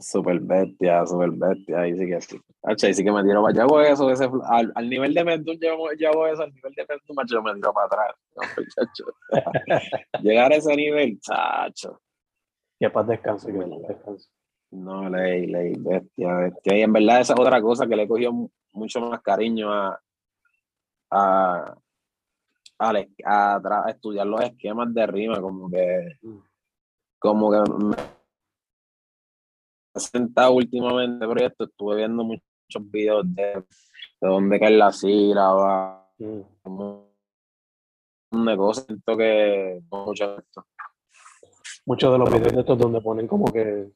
Super 0.00 0.40
bestia, 0.40 1.06
super 1.06 1.30
bestia, 1.30 1.80
ahí 1.80 1.96
sí 1.96 2.06
que 2.06 2.20
sí. 2.20 2.40
ahí 2.64 2.94
sí 2.94 3.04
que 3.04 3.12
me 3.12 3.22
tiro 3.22 3.40
para 3.42 3.64
allá, 3.64 3.92
eso, 3.92 4.10
ese, 4.10 4.28
al, 4.48 4.72
al, 4.74 4.90
nivel 4.90 5.14
de 5.14 5.24
Mentum 5.24 5.56
yo, 5.60 6.08
hago 6.08 6.26
eso, 6.26 6.42
al 6.42 6.52
nivel 6.52 6.74
de 6.74 6.86
Mentum, 6.88 7.14
macho, 7.14 7.42
me 7.42 7.54
tiro 7.54 7.72
para 7.72 7.86
atrás. 7.86 8.16
Llegar 10.22 10.52
a 10.52 10.56
ese 10.56 10.74
nivel, 10.74 11.20
chacho. 11.20 12.00
Que 12.80 12.90
paz 12.90 13.06
descanso, 13.06 13.46
que 13.46 13.52
paz 13.52 13.82
descanso. 13.88 14.28
No, 14.72 15.08
ley, 15.08 15.46
ley, 15.46 15.74
bestia, 15.78 16.34
bestia. 16.34 16.76
Y 16.76 16.82
en 16.82 16.92
verdad 16.92 17.20
esa 17.20 17.34
es 17.34 17.40
otra 17.40 17.62
cosa 17.62 17.86
que 17.86 17.94
le 17.94 18.04
he 18.04 18.08
cogido 18.08 18.32
mucho 18.72 19.00
más 19.00 19.20
cariño 19.20 19.72
a, 19.72 20.00
a, 21.10 21.76
a, 22.78 22.90
a, 23.24 23.84
a 23.86 23.90
estudiar 23.90 24.26
los 24.26 24.40
esquemas 24.42 24.92
de 24.92 25.06
rima, 25.06 25.40
como 25.40 25.70
que... 25.70 26.16
Mm 26.22 26.49
como 27.20 27.52
que 27.52 27.70
me 27.70 27.96
he 29.94 30.00
sentado 30.00 30.52
últimamente 30.52 31.26
por 31.26 31.40
esto, 31.40 31.64
estuve 31.64 31.96
viendo 31.96 32.24
muchos 32.24 32.90
videos 32.90 33.24
de, 33.34 33.62
de 34.20 34.28
dónde 34.28 34.58
cae 34.58 34.70
la 34.70 34.90
sílaba, 34.90 36.10
mm. 36.18 36.40
un 36.64 38.44
negocio, 38.44 38.84
siento 38.84 39.16
que 39.16 39.80
mucho 39.90 40.38
esto. 40.38 40.66
Muchos 41.86 42.12
de 42.12 42.18
los 42.18 42.30
videos 42.30 42.52
de 42.52 42.60
estos 42.60 42.78
donde 42.78 43.00
ponen 43.00 43.28
como 43.28 43.52
que 43.52 43.90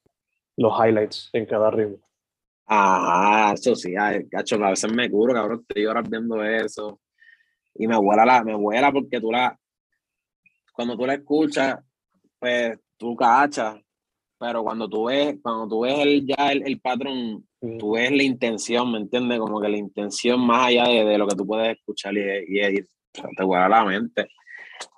los 0.57 0.73
highlights 0.79 1.31
en 1.33 1.47
cada 1.47 1.71
ritmo. 1.71 1.99
Ajá, 2.67 3.55
eso 3.55 3.75
sí, 3.75 3.95
ay, 3.97 4.29
cacho, 4.29 4.57
a 4.63 4.71
veces 4.71 4.93
me 4.93 5.11
curo, 5.11 5.35
cabrón, 5.35 5.65
estoy 5.67 5.87
ahora 5.87 6.03
viendo 6.03 6.43
eso. 6.45 7.01
Y 7.75 7.87
me 7.87 7.97
vuela 7.97 8.25
la, 8.25 8.45
me 8.45 8.55
vuela 8.55 8.93
porque 8.93 9.21
tú 9.21 9.33
la, 9.33 9.59
cuando 10.73 10.97
tú 10.97 11.07
la 11.07 11.15
escuchas, 11.15 11.79
pues 12.39 12.79
tú 13.05 13.17
cachas, 13.17 13.77
pero 14.39 14.63
cuando 14.63 14.89
tú 14.89 15.05
ves, 15.05 15.37
cuando 15.43 15.69
tú 15.69 15.81
ves 15.81 15.99
el, 15.99 16.27
ya 16.27 16.53
el, 16.53 16.81
patrón, 16.81 17.47
tú 17.79 17.93
ves 17.93 18.11
la 18.11 18.23
intención, 18.23 18.91
¿me 18.91 18.99
entiendes? 18.99 19.39
Como 19.39 19.61
que 19.61 19.69
la 19.69 19.77
intención 19.77 20.41
más 20.41 20.69
allá 20.69 20.85
de, 20.85 21.19
lo 21.19 21.27
que 21.27 21.37
tú 21.37 21.47
puedes 21.47 21.77
escuchar 21.77 22.15
y, 22.15 22.21
y, 22.21 22.81
te 23.13 23.45
guarda 23.45 23.69
la 23.69 23.85
mente. 23.85 24.29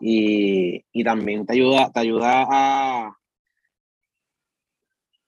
Y, 0.01 0.85
y, 0.93 1.05
también 1.05 1.45
te 1.45 1.55
ayuda, 1.55 1.91
te 1.93 2.01
ayuda 2.01 2.47
a 2.49 3.17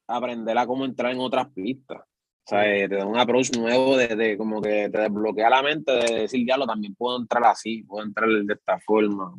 aprender 0.06 0.56
a 0.56 0.66
cómo 0.66 0.84
entrar 0.84 1.12
en 1.12 1.20
otras 1.20 1.52
pistas. 1.52 2.00
O 2.00 2.48
sea, 2.48 2.62
te 2.62 2.96
da 2.96 3.04
un 3.04 3.18
approach 3.18 3.54
nuevo 3.58 3.96
de, 3.98 4.38
como 4.38 4.62
que 4.62 4.88
te 4.88 4.98
desbloquea 5.00 5.50
la 5.50 5.62
mente 5.62 5.92
de 5.92 6.20
decir, 6.22 6.46
ya 6.48 6.56
lo 6.56 6.66
también 6.66 6.94
puedo 6.94 7.18
entrar 7.18 7.44
así, 7.44 7.82
puedo 7.82 8.06
entrar 8.06 8.28
de 8.30 8.54
esta 8.54 8.78
forma 8.80 9.34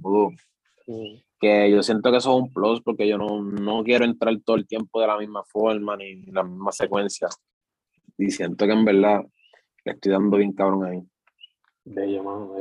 que 1.39 1.71
yo 1.71 1.81
siento 1.81 2.11
que 2.11 2.17
eso 2.17 2.35
es 2.35 2.43
un 2.43 2.53
plus 2.53 2.81
porque 2.81 3.07
yo 3.07 3.17
no, 3.17 3.41
no 3.41 3.83
quiero 3.83 4.05
entrar 4.05 4.35
todo 4.43 4.57
el 4.57 4.67
tiempo 4.67 4.99
de 4.99 5.07
la 5.07 5.17
misma 5.17 5.43
forma 5.45 5.95
ni 5.95 6.23
la 6.23 6.43
misma 6.43 6.71
secuencia. 6.71 7.29
Y 8.17 8.29
siento 8.31 8.65
que 8.65 8.73
en 8.73 8.85
verdad 8.85 9.21
le 9.85 9.91
estoy 9.91 10.11
dando 10.11 10.37
bien 10.37 10.53
cabrón 10.53 10.85
ahí. 10.85 11.01
Bello, 11.85 12.23
mano, 12.23 12.53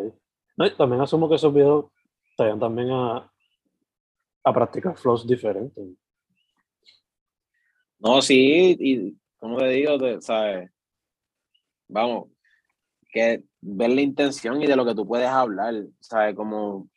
No, 0.57 0.67
y 0.67 0.71
también 0.77 1.03
asumo 1.03 1.29
que 1.29 1.35
esos 1.35 1.53
videos 1.53 1.87
te 2.37 2.45
ayudan 2.45 2.61
también 2.61 2.91
a, 2.91 3.31
a 4.45 4.53
practicar 4.53 4.97
flows 4.97 5.27
diferentes. 5.27 5.85
No, 7.99 8.23
sí, 8.23 8.77
y 8.79 9.19
como 9.39 9.59
te 9.59 9.69
digo, 9.69 9.99
¿sabes? 10.21 10.71
Vamos, 11.89 12.29
que 13.11 13.43
ver 13.61 13.91
la 13.91 14.01
intención 14.01 14.63
y 14.63 14.67
de 14.67 14.77
lo 14.77 14.85
que 14.85 14.95
tú 14.95 15.07
puedes 15.07 15.29
hablar, 15.29 15.75
¿sabes? 16.01 16.37
Como 16.37 16.89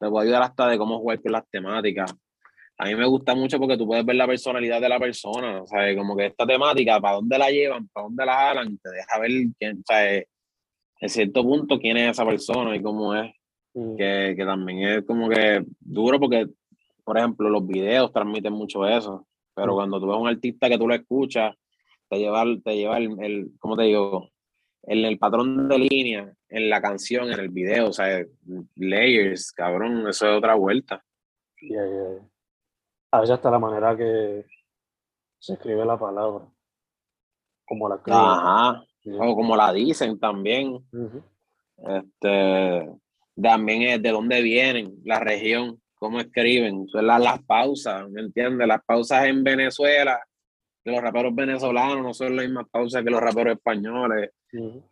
te 0.00 0.08
puede 0.08 0.26
ayudar 0.26 0.42
hasta 0.42 0.68
de 0.68 0.78
cómo 0.78 0.98
jugar 0.98 1.20
con 1.20 1.32
las 1.32 1.48
temáticas. 1.50 2.14
A 2.78 2.86
mí 2.86 2.94
me 2.94 3.04
gusta 3.04 3.34
mucho 3.34 3.58
porque 3.58 3.76
tú 3.76 3.86
puedes 3.86 4.04
ver 4.06 4.16
la 4.16 4.26
personalidad 4.26 4.80
de 4.80 4.88
la 4.88 4.98
persona, 4.98 5.62
¿sabes? 5.66 5.94
Como 5.94 6.16
que 6.16 6.26
esta 6.26 6.46
temática, 6.46 6.98
para 6.98 7.16
dónde 7.16 7.36
la 7.36 7.50
llevan, 7.50 7.86
para 7.88 8.04
dónde 8.06 8.24
la 8.24 8.34
jalan, 8.34 8.78
te 8.78 8.90
deja 8.90 9.18
ver 9.20 9.30
quién, 9.58 9.82
¿sabes? 9.86 10.24
En 11.00 11.08
cierto 11.10 11.42
punto 11.42 11.78
quién 11.78 11.98
es 11.98 12.12
esa 12.12 12.24
persona 12.24 12.74
y 12.74 12.82
cómo 12.82 13.14
es. 13.14 13.30
Mm. 13.74 13.96
Que, 13.96 14.34
que, 14.36 14.44
también 14.44 14.78
es 14.88 15.04
como 15.04 15.28
que 15.28 15.62
duro 15.78 16.18
porque, 16.18 16.46
por 17.04 17.18
ejemplo, 17.18 17.50
los 17.50 17.66
videos 17.66 18.12
transmiten 18.12 18.52
mucho 18.54 18.86
eso, 18.86 19.26
pero 19.54 19.74
mm. 19.74 19.76
cuando 19.76 20.00
tú 20.00 20.06
ves 20.06 20.16
a 20.16 20.18
un 20.18 20.28
artista 20.28 20.68
que 20.68 20.78
tú 20.78 20.88
lo 20.88 20.94
escuchas, 20.94 21.54
te 22.08 22.18
lleva, 22.18 22.44
te 22.64 22.76
lleva 22.76 22.96
el, 22.96 23.22
el 23.22 23.50
¿cómo 23.58 23.76
te 23.76 23.84
digo? 23.84 24.30
En 24.90 25.04
el 25.04 25.20
patrón 25.20 25.68
de 25.68 25.78
línea, 25.78 26.34
en 26.48 26.68
la 26.68 26.82
canción, 26.82 27.32
en 27.32 27.38
el 27.38 27.48
video, 27.48 27.90
o 27.90 27.92
sea, 27.92 28.26
layers, 28.74 29.52
cabrón, 29.52 30.08
eso 30.08 30.28
es 30.28 30.36
otra 30.36 30.56
vuelta. 30.56 31.04
A 33.12 33.20
veces 33.20 33.34
hasta 33.34 33.52
la 33.52 33.60
manera 33.60 33.96
que 33.96 34.44
se 35.38 35.52
escribe 35.52 35.84
la 35.84 35.96
palabra, 35.96 36.44
como 37.64 37.88
la 37.88 38.00
Ajá, 38.04 38.84
o 39.06 39.36
como 39.36 39.54
la 39.54 39.72
dicen 39.72 40.18
también. 40.18 40.84
Este, 41.86 42.90
también 43.40 43.82
es 43.82 44.02
de 44.02 44.10
dónde 44.10 44.42
vienen, 44.42 44.96
la 45.04 45.20
región, 45.20 45.80
cómo 45.94 46.18
escriben, 46.18 46.88
las, 46.94 47.22
las 47.22 47.40
pausas, 47.44 48.10
¿me 48.10 48.22
entiendes? 48.22 48.66
Las 48.66 48.84
pausas 48.84 49.24
en 49.26 49.44
Venezuela 49.44 50.20
que 50.82 50.90
los 50.90 51.00
raperos 51.00 51.34
venezolanos 51.34 52.02
no 52.02 52.14
son 52.14 52.36
las 52.36 52.46
mismas 52.46 52.66
pausas 52.70 53.04
que 53.04 53.10
los 53.10 53.20
raperos 53.20 53.56
españoles. 53.56 54.30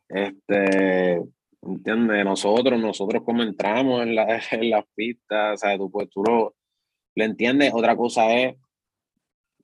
Este, 0.08 1.22
¿entiendes? 1.62 2.24
Nosotros, 2.24 2.80
nosotros 2.80 3.22
como 3.24 3.42
entramos 3.42 4.02
en, 4.02 4.14
la, 4.14 4.40
en 4.52 4.70
las 4.70 4.84
pistas, 4.94 5.54
o 5.54 5.56
sea, 5.56 5.76
tú, 5.76 5.90
pues, 5.90 6.08
tú 6.10 6.22
lo, 6.22 6.54
lo 7.14 7.24
entiendes. 7.24 7.72
Otra 7.74 7.96
cosa 7.96 8.32
es, 8.34 8.56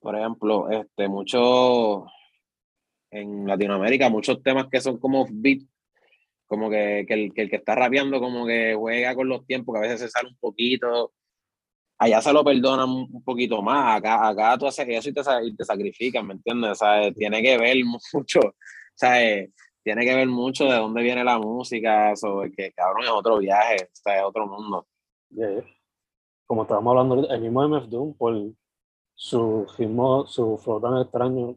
por 0.00 0.16
ejemplo, 0.16 0.70
este, 0.70 1.08
mucho 1.08 2.06
en 3.10 3.46
Latinoamérica, 3.46 4.10
muchos 4.10 4.42
temas 4.42 4.66
que 4.70 4.80
son 4.80 4.98
como 4.98 5.26
beat, 5.30 5.60
como 6.46 6.68
que, 6.68 7.04
que, 7.06 7.14
el, 7.14 7.32
que 7.32 7.42
el 7.42 7.50
que 7.50 7.56
está 7.56 7.74
rapeando 7.74 8.20
como 8.20 8.44
que 8.46 8.74
juega 8.74 9.14
con 9.14 9.28
los 9.28 9.46
tiempos, 9.46 9.74
que 9.74 9.78
a 9.78 9.82
veces 9.82 10.00
se 10.00 10.08
sale 10.08 10.28
un 10.28 10.36
poquito, 10.36 11.12
allá 11.98 12.20
se 12.20 12.32
lo 12.32 12.44
perdonan 12.44 12.88
un 12.88 13.24
poquito 13.24 13.62
más, 13.62 13.98
acá, 13.98 14.28
acá 14.28 14.58
tú 14.58 14.66
haces 14.66 14.86
eso 14.88 15.08
y 15.10 15.12
te, 15.14 15.20
y 15.44 15.56
te 15.56 15.64
sacrificas, 15.64 16.24
¿me 16.24 16.34
entiendes? 16.34 16.72
O 16.72 16.74
sea, 16.74 17.12
tiene 17.12 17.42
que 17.42 17.56
ver 17.58 17.76
mucho, 17.84 18.40
o 18.40 18.52
sea, 18.94 19.46
tiene 19.82 20.04
que 20.04 20.14
ver 20.14 20.28
mucho 20.28 20.64
de 20.64 20.76
dónde 20.76 21.02
viene 21.02 21.24
la 21.24 21.38
música, 21.38 22.16
sobre 22.16 22.52
que 22.52 22.72
cabrón 22.72 23.04
es 23.04 23.10
otro 23.10 23.38
viaje, 23.38 23.76
o 23.84 23.88
sea, 23.92 24.18
es 24.18 24.24
otro 24.24 24.46
mundo. 24.46 24.86
Como 26.46 26.62
estábamos 26.62 26.90
hablando, 26.90 27.28
el 27.28 27.40
mismo 27.40 27.68
MF 27.68 27.88
Doom, 27.88 28.14
por 28.14 28.34
su 29.14 29.66
ritmo, 29.78 30.26
su 30.26 30.58
flow 30.58 30.80
tan 30.80 30.98
extraño, 30.98 31.56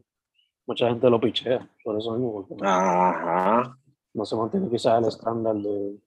mucha 0.66 0.88
gente 0.88 1.10
lo 1.10 1.20
pichea, 1.20 1.68
por 1.82 1.98
eso 1.98 2.12
mismo. 2.12 2.46
Ajá. 2.62 3.76
No 4.14 4.24
se 4.24 4.36
mantiene 4.36 4.68
quizás 4.68 5.00
el 5.00 5.08
estándar 5.08 5.56
de 5.56 5.98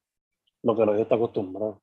lo 0.63 0.75
que 0.75 0.85
lo 0.85 0.95
está 0.95 1.15
acostumbrado. 1.15 1.81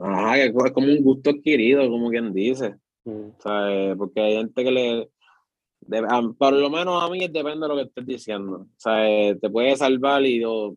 Ajá, 0.00 0.38
es 0.38 0.52
como 0.72 0.86
un 0.86 1.02
gusto 1.02 1.30
adquirido, 1.30 1.88
como 1.88 2.10
quien 2.10 2.32
dice. 2.32 2.76
Mm. 3.04 3.30
¿sabes? 3.38 3.96
Porque 3.96 4.20
hay 4.20 4.36
gente 4.36 4.64
que 4.64 4.70
le. 4.70 5.08
por 6.38 6.52
lo 6.52 6.70
menos 6.70 7.02
a 7.02 7.08
mí 7.08 7.26
depende 7.28 7.66
de 7.66 7.68
lo 7.68 7.76
que 7.76 7.82
estés 7.82 8.06
diciendo. 8.06 8.66
¿sabes? 8.76 9.40
Te 9.40 9.50
puede 9.50 9.76
salvar 9.76 10.22
y 10.24 10.40
yo. 10.40 10.74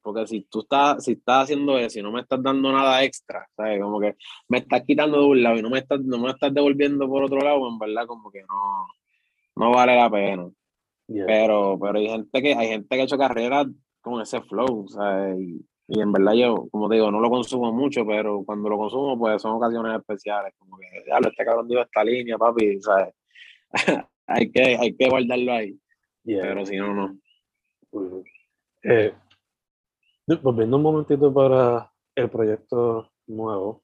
Porque 0.00 0.26
si 0.26 0.42
tú 0.42 0.60
estás, 0.60 1.04
si 1.04 1.12
estás 1.12 1.44
haciendo 1.44 1.76
eso 1.76 1.98
y 1.98 2.02
no 2.02 2.12
me 2.12 2.20
estás 2.20 2.42
dando 2.42 2.72
nada 2.72 3.02
extra, 3.02 3.46
¿sabes? 3.56 3.80
Como 3.82 4.00
que 4.00 4.16
me 4.48 4.58
estás 4.58 4.82
quitando 4.86 5.18
de 5.18 5.26
un 5.26 5.42
lado 5.42 5.58
y 5.58 5.62
no 5.62 5.70
me 5.70 5.80
estás, 5.80 6.00
no 6.00 6.18
me 6.18 6.30
estás 6.30 6.54
devolviendo 6.54 7.08
por 7.08 7.24
otro 7.24 7.40
lado, 7.40 7.68
en 7.68 7.78
verdad, 7.78 8.06
como 8.06 8.30
que 8.30 8.42
no, 8.42 8.86
no 9.56 9.70
vale 9.72 9.96
la 9.96 10.08
pena. 10.08 10.48
Pero, 11.08 11.78
pero 11.80 11.98
hay 11.98 12.08
gente 12.08 12.42
que, 12.42 12.54
hay 12.54 12.68
gente 12.68 12.94
que 12.94 13.00
ha 13.00 13.04
hecho 13.04 13.18
carrera 13.18 13.66
con 14.00 14.20
ese 14.20 14.40
flow, 14.42 14.86
¿sabes? 14.88 15.40
Y, 15.40 15.66
y 15.90 16.00
en 16.00 16.12
verdad 16.12 16.34
yo, 16.34 16.68
como 16.70 16.86
te 16.86 16.96
digo, 16.96 17.10
no 17.10 17.18
lo 17.18 17.30
consumo 17.30 17.72
mucho, 17.72 18.06
pero 18.06 18.44
cuando 18.44 18.68
lo 18.68 18.76
consumo, 18.76 19.18
pues 19.18 19.40
son 19.40 19.52
ocasiones 19.52 19.98
especiales, 19.98 20.52
como 20.58 20.76
que, 20.76 20.86
ya, 21.06 21.16
este 21.16 21.44
cabrón 21.46 21.66
dio 21.66 21.80
esta 21.80 22.04
línea, 22.04 22.36
papi, 22.36 22.78
¿sabes? 22.82 23.14
hay, 24.26 24.50
que, 24.50 24.76
hay 24.78 24.94
que 24.94 25.08
guardarlo 25.08 25.52
ahí. 25.52 25.80
Pero 26.22 26.66
si 26.66 26.76
no, 26.76 26.92
no. 26.92 27.18
Eh, 28.82 29.14
volviendo 30.42 30.76
un 30.76 30.82
momentito 30.82 31.32
para 31.32 31.90
el 32.14 32.28
proyecto 32.28 33.10
nuevo, 33.26 33.82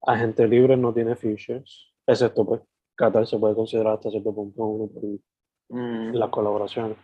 Agente 0.00 0.48
Libre 0.48 0.78
no 0.78 0.94
tiene 0.94 1.14
features, 1.14 1.92
excepto 2.06 2.46
pues 2.46 2.62
Qatar 2.96 3.26
se 3.26 3.38
puede 3.38 3.54
considerar 3.54 3.94
hasta 3.94 4.10
cierto 4.10 4.34
punto 4.34 4.64
uno 4.64 4.90
por 4.90 5.78
mm. 5.78 6.14
las 6.14 6.30
colaboraciones. 6.30 6.96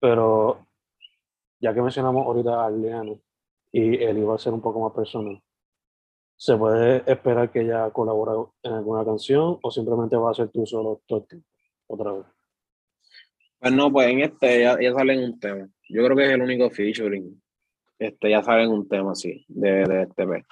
Pero 0.00 0.66
ya 1.60 1.74
que 1.74 1.82
mencionamos 1.82 2.26
ahorita 2.26 2.66
a 2.66 2.70
Leano 2.70 3.20
y 3.70 4.02
él 4.02 4.18
iba 4.18 4.34
a 4.34 4.38
ser 4.38 4.52
un 4.52 4.60
poco 4.60 4.80
más 4.80 4.92
personal, 4.92 5.40
¿se 6.36 6.56
puede 6.56 7.02
esperar 7.06 7.52
que 7.52 7.60
ella 7.60 7.90
colabore 7.90 8.50
en 8.62 8.72
alguna 8.72 9.04
canción 9.04 9.58
o 9.62 9.70
simplemente 9.70 10.16
va 10.16 10.30
a 10.30 10.34
ser 10.34 10.48
tú 10.48 10.66
solo 10.66 11.02
todo 11.06 11.20
el 11.20 11.26
tiempo? 11.26 11.46
Otra 11.86 12.12
vez. 12.12 12.26
Pues 13.58 13.72
no, 13.72 13.92
pues 13.92 14.08
en 14.08 14.20
este 14.20 14.62
ya, 14.62 14.76
sale 14.94 15.12
en 15.12 15.24
un 15.24 15.38
tema. 15.38 15.68
Yo 15.88 16.04
creo 16.04 16.16
que 16.16 16.24
es 16.24 16.30
el 16.30 16.42
único 16.42 16.70
featuring. 16.70 17.40
Este 17.98 18.30
ya 18.30 18.42
sale 18.42 18.62
en 18.64 18.70
un 18.70 18.88
tema 18.88 19.12
así, 19.12 19.44
de, 19.48 19.84
de 19.84 20.02
este 20.02 20.24
mes. 20.24 20.44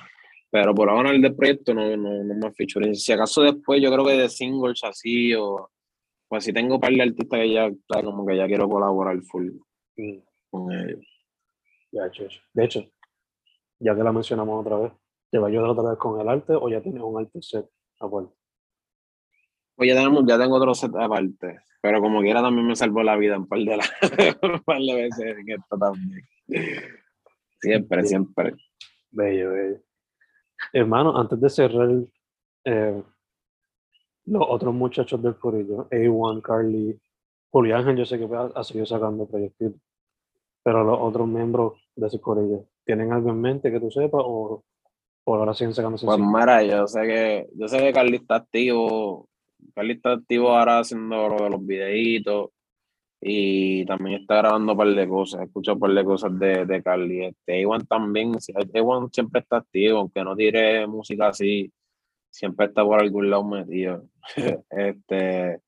Pero 0.51 0.75
por 0.75 0.91
ahora 0.91 1.11
el 1.11 1.35
proyecto 1.35 1.73
no, 1.73 1.97
no, 1.97 2.23
no 2.23 2.35
más 2.35 2.55
featuring. 2.55 2.95
Si 2.95 3.13
acaso 3.13 3.43
después 3.43 3.81
yo 3.81 3.91
creo 3.91 4.05
que 4.05 4.13
de 4.13 4.29
singles 4.29 4.85
así 4.85 5.35
o 5.35 5.71
pues 6.29 6.45
si 6.45 6.53
tengo 6.53 6.75
un 6.75 6.81
par 6.81 6.93
de 6.93 7.03
artistas 7.03 7.41
que 7.41 7.53
ya 7.53 7.71
como 8.05 8.27
que 8.27 8.37
ya 8.37 8.47
quiero 8.47 8.69
colaborar 8.69 9.19
full. 9.23 9.53
Mm 9.97 10.28
con 10.51 10.73
ellos. 10.73 11.05
de 12.53 12.65
hecho, 12.65 12.81
ya 13.81 13.95
que 13.95 14.03
la 14.03 14.13
mencionamos 14.13 14.65
otra 14.65 14.79
vez, 14.79 14.93
¿te 15.31 15.39
va 15.39 15.47
a 15.47 15.51
ayudar 15.51 15.71
otra 15.71 15.91
vez 15.91 15.99
con 15.99 16.21
el 16.21 16.29
arte 16.29 16.55
o 16.55 16.69
ya 16.69 16.81
tienes 16.81 17.03
un 17.03 17.19
arte 17.19 17.41
set 17.43 17.67
aparte? 18.01 18.35
Pues 19.77 19.89
ya, 19.89 19.97
tenemos, 19.97 20.25
ya 20.27 20.39
tengo 20.39 20.57
otro 20.57 20.75
set 20.75 20.95
aparte, 20.97 21.61
pero 21.81 22.01
como 22.01 22.21
quiera 22.21 22.43
también 22.43 22.67
me 22.67 22.77
salvó 22.77 23.03
la 23.03 23.17
vida 23.17 23.39
un 23.39 23.47
par 23.47 23.61
de, 23.61 23.77
la, 23.77 23.85
un 24.55 24.61
par 24.65 24.81
de 24.81 24.95
veces 24.95 25.39
en 25.39 25.51
esto 25.51 25.79
también. 25.79 26.29
Siempre, 27.61 28.05
siempre. 28.05 28.55
Bello, 29.11 29.51
bello. 29.53 29.81
Hermano, 30.73 31.17
antes 31.17 31.41
de 31.41 31.49
cerrar, 31.49 31.91
eh, 32.65 33.03
los 34.27 34.47
otros 34.49 34.75
muchachos 34.75 35.23
del 35.23 35.37
corillo, 35.37 35.89
A1, 35.91 36.43
Carly, 36.43 37.01
Julián 37.51 37.97
yo 37.97 38.05
sé 38.05 38.19
que 38.19 38.29
ha 38.55 38.65
seguido 38.65 38.87
sacando 38.87 39.27
proyectos 39.27 39.73
pero 40.69 40.85
los 40.85 40.99
otros 41.01 41.27
miembros 41.27 41.81
de 41.97 42.09
ese 42.09 42.21
corillo, 42.21 42.67
¿tienen 42.85 43.11
algo 43.11 43.31
en 43.31 43.41
mente 43.41 43.73
que 43.73 43.81
tú 43.81 43.91
sepas 43.91 44.21
o 44.23 44.63
por 45.25 45.39
ahora 45.39 45.55
siguen 45.55 45.73
sacando 45.73 45.97
Pues 45.97 46.19
mira, 46.19 46.63
yo 46.63 46.87
sé 46.87 47.01
que, 47.07 47.49
yo 47.55 47.69
sé 47.69 47.79
que 47.79 47.91
Carly 47.91 48.17
está 48.17 48.35
activo, 48.35 49.31
Carly 49.75 49.95
está 49.95 50.13
activo 50.13 50.51
ahora 50.51 50.81
haciendo 50.81 51.27
lo 51.27 51.43
de 51.43 51.49
los 51.49 51.67
videitos 51.67 52.51
y 53.19 53.87
también 53.87 54.21
está 54.21 54.37
grabando 54.37 54.73
un 54.73 54.79
par 54.79 54.89
de 54.89 55.09
cosas, 55.09 55.41
escucho 55.41 55.73
un 55.73 55.81
par 55.81 55.93
de 55.93 56.05
cosas 56.05 56.39
de, 56.39 56.67
de 56.67 56.83
Carly. 56.83 57.25
Este, 57.25 57.61
Iwan 57.63 57.87
también, 57.87 58.33
Iwan 58.75 59.11
siempre 59.11 59.41
está 59.41 59.57
activo, 59.57 60.01
aunque 60.01 60.23
no 60.23 60.37
tire 60.37 60.87
música 60.87 61.29
así, 61.29 61.73
siempre 62.29 62.67
está 62.67 62.85
por 62.85 63.01
algún 63.01 63.31
lado 63.31 63.45
metido. 63.45 64.05
este, 64.69 65.63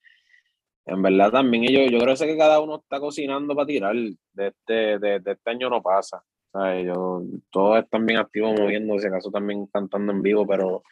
en 0.87 1.03
verdad 1.03 1.31
también 1.31 1.65
ellos, 1.65 1.91
yo 1.91 1.99
creo 1.99 2.17
que 2.17 2.39
cada 2.39 2.61
uno 2.61 2.77
está 2.77 2.99
cocinando 3.01 3.55
para 3.55 3.67
tirar, 3.67 3.95
de 3.95 4.47
este, 4.47 4.99
de, 4.99 5.17
este 5.25 5.51
año 5.51 5.71
no 5.71 5.83
pasa. 5.83 6.23
O 6.53 7.23
todos 7.51 7.79
están 7.79 8.07
bien 8.07 8.19
activos 8.19 8.59
moviéndose, 8.59 9.07
acaso 9.07 9.31
también 9.31 9.67
cantando 9.67 10.13
en 10.13 10.21
vivo, 10.21 10.47
pero, 10.47 10.83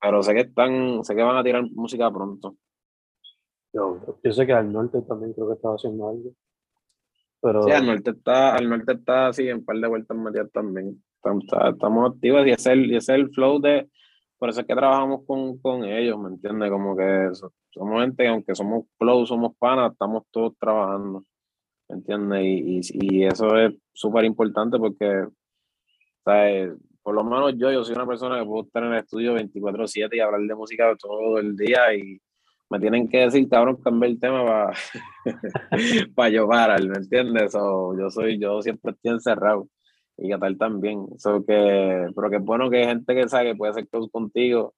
pero 0.00 0.22
sé 0.22 0.32
que 0.34 0.40
están, 0.40 1.04
sé 1.04 1.14
que 1.14 1.22
van 1.22 1.36
a 1.36 1.44
tirar 1.44 1.62
música 1.72 2.10
pronto. 2.10 2.56
Yo, 3.72 4.18
yo 4.22 4.32
sé 4.32 4.46
que 4.46 4.52
al 4.52 4.72
norte 4.72 5.02
también 5.02 5.32
creo 5.34 5.48
que 5.48 5.54
estaba 5.54 5.74
haciendo 5.74 6.08
algo. 6.08 6.30
Pero... 7.40 7.62
Sí, 7.64 7.72
al 7.72 7.86
norte 7.86 8.10
está, 8.10 8.54
al 8.54 8.68
norte 8.68 8.92
está 8.92 9.28
así 9.28 9.48
en 9.48 9.58
un 9.58 9.64
par 9.64 9.76
de 9.76 9.88
vueltas 9.88 10.16
metidas 10.16 10.50
también. 10.52 11.02
Estamos, 11.16 12.10
activos 12.10 12.46
y 12.46 12.50
ese, 12.50 12.54
es 12.54 12.66
el, 12.66 12.92
y 12.92 12.96
ese 12.96 13.12
es 13.12 13.18
el 13.20 13.30
flow 13.30 13.60
de, 13.60 13.88
por 14.38 14.48
eso 14.48 14.60
es 14.60 14.66
que 14.66 14.74
trabajamos 14.74 15.20
con, 15.26 15.58
con 15.58 15.84
ellos, 15.84 16.18
¿me 16.18 16.30
entiendes? 16.30 16.70
Como 16.70 16.96
que 16.96 17.30
somos 17.72 18.02
gente, 18.02 18.28
aunque 18.28 18.54
somos 18.54 18.84
close, 18.98 19.28
somos 19.28 19.56
panas, 19.58 19.92
estamos 19.92 20.24
todos 20.30 20.54
trabajando, 20.58 21.24
¿me 21.88 21.96
entiendes? 21.96 22.42
Y, 22.44 22.80
y, 22.92 23.24
eso 23.24 23.56
es 23.56 23.74
súper 23.92 24.24
importante 24.24 24.78
porque, 24.78 25.26
¿sabes? 26.24 26.72
Por 27.02 27.14
lo 27.14 27.24
menos 27.24 27.54
yo, 27.56 27.72
yo 27.72 27.82
soy 27.82 27.94
una 27.96 28.06
persona 28.06 28.38
que 28.38 28.46
puedo 28.46 28.64
estar 28.64 28.84
en 28.84 28.92
el 28.92 28.98
estudio 28.98 29.34
24/7 29.34 30.16
y 30.16 30.20
hablar 30.20 30.40
de 30.42 30.54
música 30.54 30.94
todo 30.96 31.38
el 31.38 31.56
día 31.56 31.94
y 31.94 32.20
me 32.70 32.78
tienen 32.78 33.08
que 33.08 33.18
decir, 33.18 33.48
cabrón, 33.48 33.76
cambiar 33.82 34.12
el 34.12 34.20
tema 34.20 34.44
para 34.44 34.72
para 36.14 36.28
yo 36.30 36.48
parar, 36.48 36.82
¿me 36.86 36.96
entiendes? 36.96 37.52
yo 37.52 38.10
soy, 38.10 38.38
yo 38.38 38.62
siempre 38.62 38.92
estoy 38.92 39.12
encerrado 39.12 39.68
y 40.16 40.30
tal 40.38 40.56
también. 40.58 41.06
eso 41.16 41.44
que, 41.44 42.06
pero 42.14 42.30
que 42.30 42.36
es 42.36 42.42
bueno 42.42 42.70
que 42.70 42.78
hay 42.78 42.86
gente 42.86 43.14
que 43.14 43.28
sabe 43.28 43.52
que 43.52 43.56
puede 43.56 43.74
ser 43.74 43.88
close 43.88 44.10
contigo 44.10 44.74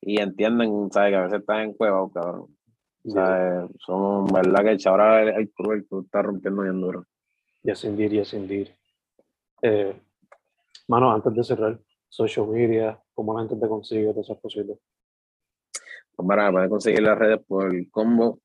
y 0.00 0.20
entienden, 0.20 0.90
¿sabes? 0.92 1.10
Que 1.10 1.16
a 1.16 1.22
veces 1.22 1.40
estás 1.40 1.64
en 1.64 1.72
cueva, 1.74 2.08
cabrón. 2.12 2.56
¿Sabes? 3.04 3.70
Son, 3.84 4.26
verdad 4.26 4.64
que 4.64 4.88
ahora 4.88 5.22
el, 5.22 5.28
el 5.28 5.50
club, 5.50 5.72
el 5.72 5.86
está 6.04 6.22
rompiendo 6.22 6.62
bien 6.62 6.80
duro. 6.80 7.06
Yes, 7.62 7.84
indeed, 7.84 8.10
yes, 8.10 8.34
indeed. 8.34 8.68
Eh, 9.62 9.94
mano, 10.88 11.12
antes 11.12 11.34
de 11.34 11.44
cerrar, 11.44 11.78
social 12.08 12.46
media, 12.46 13.00
¿cómo 13.14 13.34
la 13.34 13.40
gente 13.40 13.56
te 13.56 13.68
consigue 13.68 14.12
todas 14.12 14.26
esas 14.26 14.40
cositas? 14.40 14.78
Pues 16.14 16.28
para, 16.28 16.50
puedes 16.50 16.70
conseguir 16.70 17.02
las 17.02 17.18
redes 17.18 17.40
por 17.46 17.74
el 17.74 17.90
combo 17.90 18.40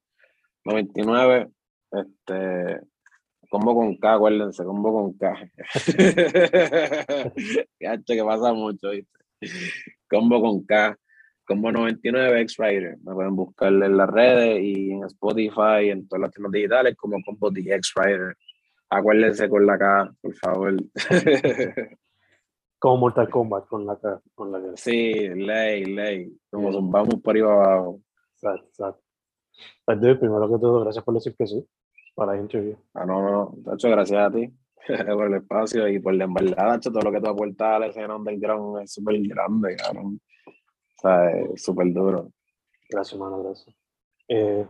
99, 0.65 1.49
este, 1.91 2.81
combo 3.49 3.75
con 3.75 3.97
K, 3.97 4.13
acuérdense, 4.13 4.63
combo 4.63 4.93
con 4.93 5.17
K. 5.17 5.51
que 8.07 8.23
pasa 8.23 8.53
mucho, 8.53 8.89
¿viste? 8.89 9.19
Combo 10.09 10.41
con 10.41 10.65
K, 10.65 10.97
combo 11.51 11.71
99 11.71 12.41
X-Rider. 12.41 12.97
Me 13.03 13.13
pueden 13.13 13.35
buscar 13.35 13.73
en 13.73 13.97
las 13.97 14.09
redes 14.09 14.61
y 14.63 14.91
en 14.91 15.03
Spotify, 15.05 15.89
en 15.89 16.07
todas 16.07 16.21
las 16.21 16.31
tiendas 16.31 16.51
digitales, 16.51 16.95
como 16.95 17.21
combo 17.23 17.51
de 17.51 17.61
X-Rider. 17.61 18.35
Acuérdense 18.89 19.49
con 19.49 19.65
la 19.65 19.77
K, 19.77 20.13
por 20.21 20.33
favor. 20.35 20.75
como 22.79 22.97
Mortal 22.97 23.29
Kombat 23.29 23.67
con 23.67 23.85
la 23.85 23.97
K. 23.97 24.21
Con 24.33 24.51
la 24.51 24.61
K. 24.61 24.67
Sí, 24.75 25.13
ley, 25.29 25.85
ley. 25.85 26.37
Como 26.49 26.89
vamos 26.89 27.15
por 27.21 27.35
ahí 27.35 27.41
abajo. 27.41 27.99
Exacto, 28.35 28.67
exacto. 28.67 29.03
Pues, 29.85 29.97
primero 30.17 30.49
que 30.49 30.59
todo, 30.59 30.81
gracias 30.81 31.03
por 31.03 31.13
decir 31.13 31.35
que 31.37 31.47
sí 31.47 31.65
para 32.15 32.33
la 32.33 32.41
interview. 32.41 32.77
Ah, 32.93 33.05
no, 33.05 33.53
no, 33.63 33.73
hecho 33.73 33.89
gracias 33.89 34.19
a 34.19 34.31
ti. 34.31 34.51
por 34.87 35.27
el 35.27 35.35
espacio 35.35 35.87
y 35.87 35.99
por 35.99 36.13
la 36.15 36.27
verdad, 36.27 36.79
todo 36.81 37.01
lo 37.01 37.11
que 37.11 37.21
tú 37.21 37.29
aportas 37.29 37.75
a 37.75 37.79
la 37.79 37.87
escena 37.87 38.15
underground 38.15 38.81
es 38.81 38.93
súper 38.93 39.19
grande, 39.21 39.75
cabrón. 39.75 40.19
Sea, 41.01 41.31
es 41.31 41.63
súper 41.63 41.91
duro. 41.91 42.31
Gracias, 42.87 43.13
hermano, 43.13 43.41
gracias. 43.41 43.75
Eh, 44.27 44.67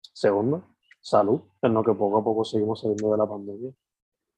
segundo, 0.00 0.76
salud, 1.00 1.40
en 1.62 1.74
lo 1.74 1.82
que 1.82 1.92
poco 1.94 2.18
a 2.18 2.24
poco 2.24 2.44
seguimos 2.44 2.80
saliendo 2.80 3.10
de 3.10 3.18
la 3.18 3.26
pandemia. 3.26 3.72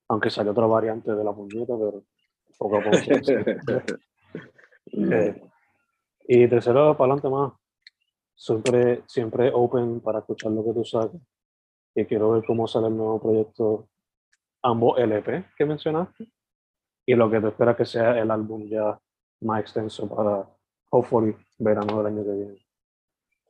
Aunque 0.09 0.31
salió 0.31 0.53
otra 0.53 0.65
variante 0.65 1.15
de 1.15 1.23
la 1.23 1.35
puñeta, 1.35 1.75
pero 1.77 2.05
poco 2.57 2.79
a 2.79 2.85
poco 2.85 2.97
eh, 4.93 5.43
y 6.27 6.49
tercero, 6.49 6.97
para 6.97 7.13
adelante 7.13 7.29
más. 7.29 7.53
Siempre, 8.35 9.03
siempre 9.07 9.51
open 9.53 10.01
para 10.01 10.21
escuchar 10.21 10.53
lo 10.53 10.65
que 10.65 10.73
tú 10.73 10.87
sabes. 10.87 11.21
Y 11.95 12.07
quiero 12.07 12.31
ver 12.31 12.45
cómo 12.47 12.67
sale 12.67 12.87
el 12.87 12.97
nuevo 12.97 13.21
proyecto, 13.21 13.91
ambos 14.63 14.99
LP 14.99 15.51
que 15.55 15.67
mencionaste. 15.67 16.33
Y 17.05 17.15
lo 17.15 17.31
que 17.31 17.43
te 17.43 17.49
espera 17.49 17.77
que 17.77 17.85
sea 17.85 18.19
el 18.19 18.31
álbum 18.31 18.67
ya 18.69 18.99
más 19.41 19.61
extenso 19.61 20.09
para, 20.09 20.56
hopefully, 20.97 21.37
verano 21.59 21.99
del 21.99 22.07
año 22.07 22.25
que 22.25 22.33
viene. 22.33 22.67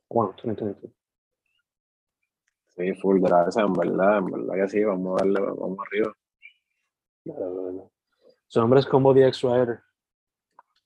Bueno, 0.09 0.33
2022. 0.43 0.91
Sí, 2.75 2.93
full 2.93 3.19
gracias, 3.19 3.65
en 3.65 3.73
verdad, 3.73 4.19
en 4.19 4.25
verdad 4.25 4.53
que 4.53 4.69
sí, 4.69 4.83
vamos 4.83 5.19
a 5.19 5.25
darle, 5.25 5.41
vamos 5.41 5.79
arriba. 5.87 6.13
Su 8.47 8.59
nombre 8.59 8.79
es 8.79 8.85
Combo 8.85 9.13
DX 9.13 9.41
Rider. 9.41 9.79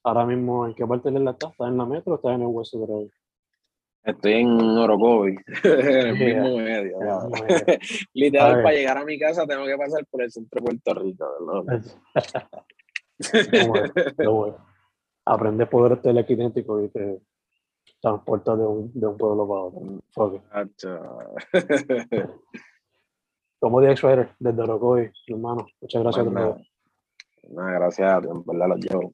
Ahora 0.03 0.25
mismo, 0.25 0.65
¿en 0.65 0.73
qué 0.73 0.87
parte 0.87 1.11
de 1.11 1.19
la 1.19 1.31
estás? 1.31 1.51
¿Estás 1.51 1.67
en 1.67 1.77
la 1.77 1.85
metro 1.85 2.13
o 2.13 2.15
estás 2.15 2.33
en 2.33 2.41
el 2.41 2.47
West 2.47 2.73
Road? 2.73 3.09
Estoy 4.03 4.33
en 4.33 4.59
Orocovi, 4.59 5.37
en 5.63 6.07
el 6.07 6.13
mismo 6.13 6.57
medio. 6.57 6.97
Literal, 8.13 8.63
para 8.63 8.75
llegar 8.75 8.97
a 8.97 9.05
mi 9.05 9.19
casa 9.19 9.45
tengo 9.45 9.63
que 9.65 9.77
pasar 9.77 10.03
por 10.07 10.23
el 10.23 10.31
centro 10.31 10.59
de 10.59 10.65
Puerto 10.65 10.95
Rico. 10.95 11.27
no, 11.45 11.63
bueno, 14.39 14.70
Aprende 15.25 15.65
poder 15.65 16.01
telequinético 16.01 16.81
y 16.81 16.89
te 16.89 17.21
transporta 18.01 18.55
de 18.55 18.65
un, 18.65 18.91
de 18.93 19.07
un 19.07 19.17
pueblo 19.17 19.47
para 19.47 19.61
otro. 19.61 20.43
Como 23.59 23.79
DX 23.81 24.01
Rider, 24.01 24.29
desde 24.39 24.61
Orocovi, 24.63 25.11
hermano. 25.27 25.67
Muchas 25.79 26.01
gracias. 26.01 26.25
Bueno, 26.25 26.57
gracias 27.53 28.11
a 28.11 28.21
ti, 28.21 28.27
en 28.27 28.43
verdad, 28.43 28.69
los 28.69 28.79
llevo. 28.79 29.13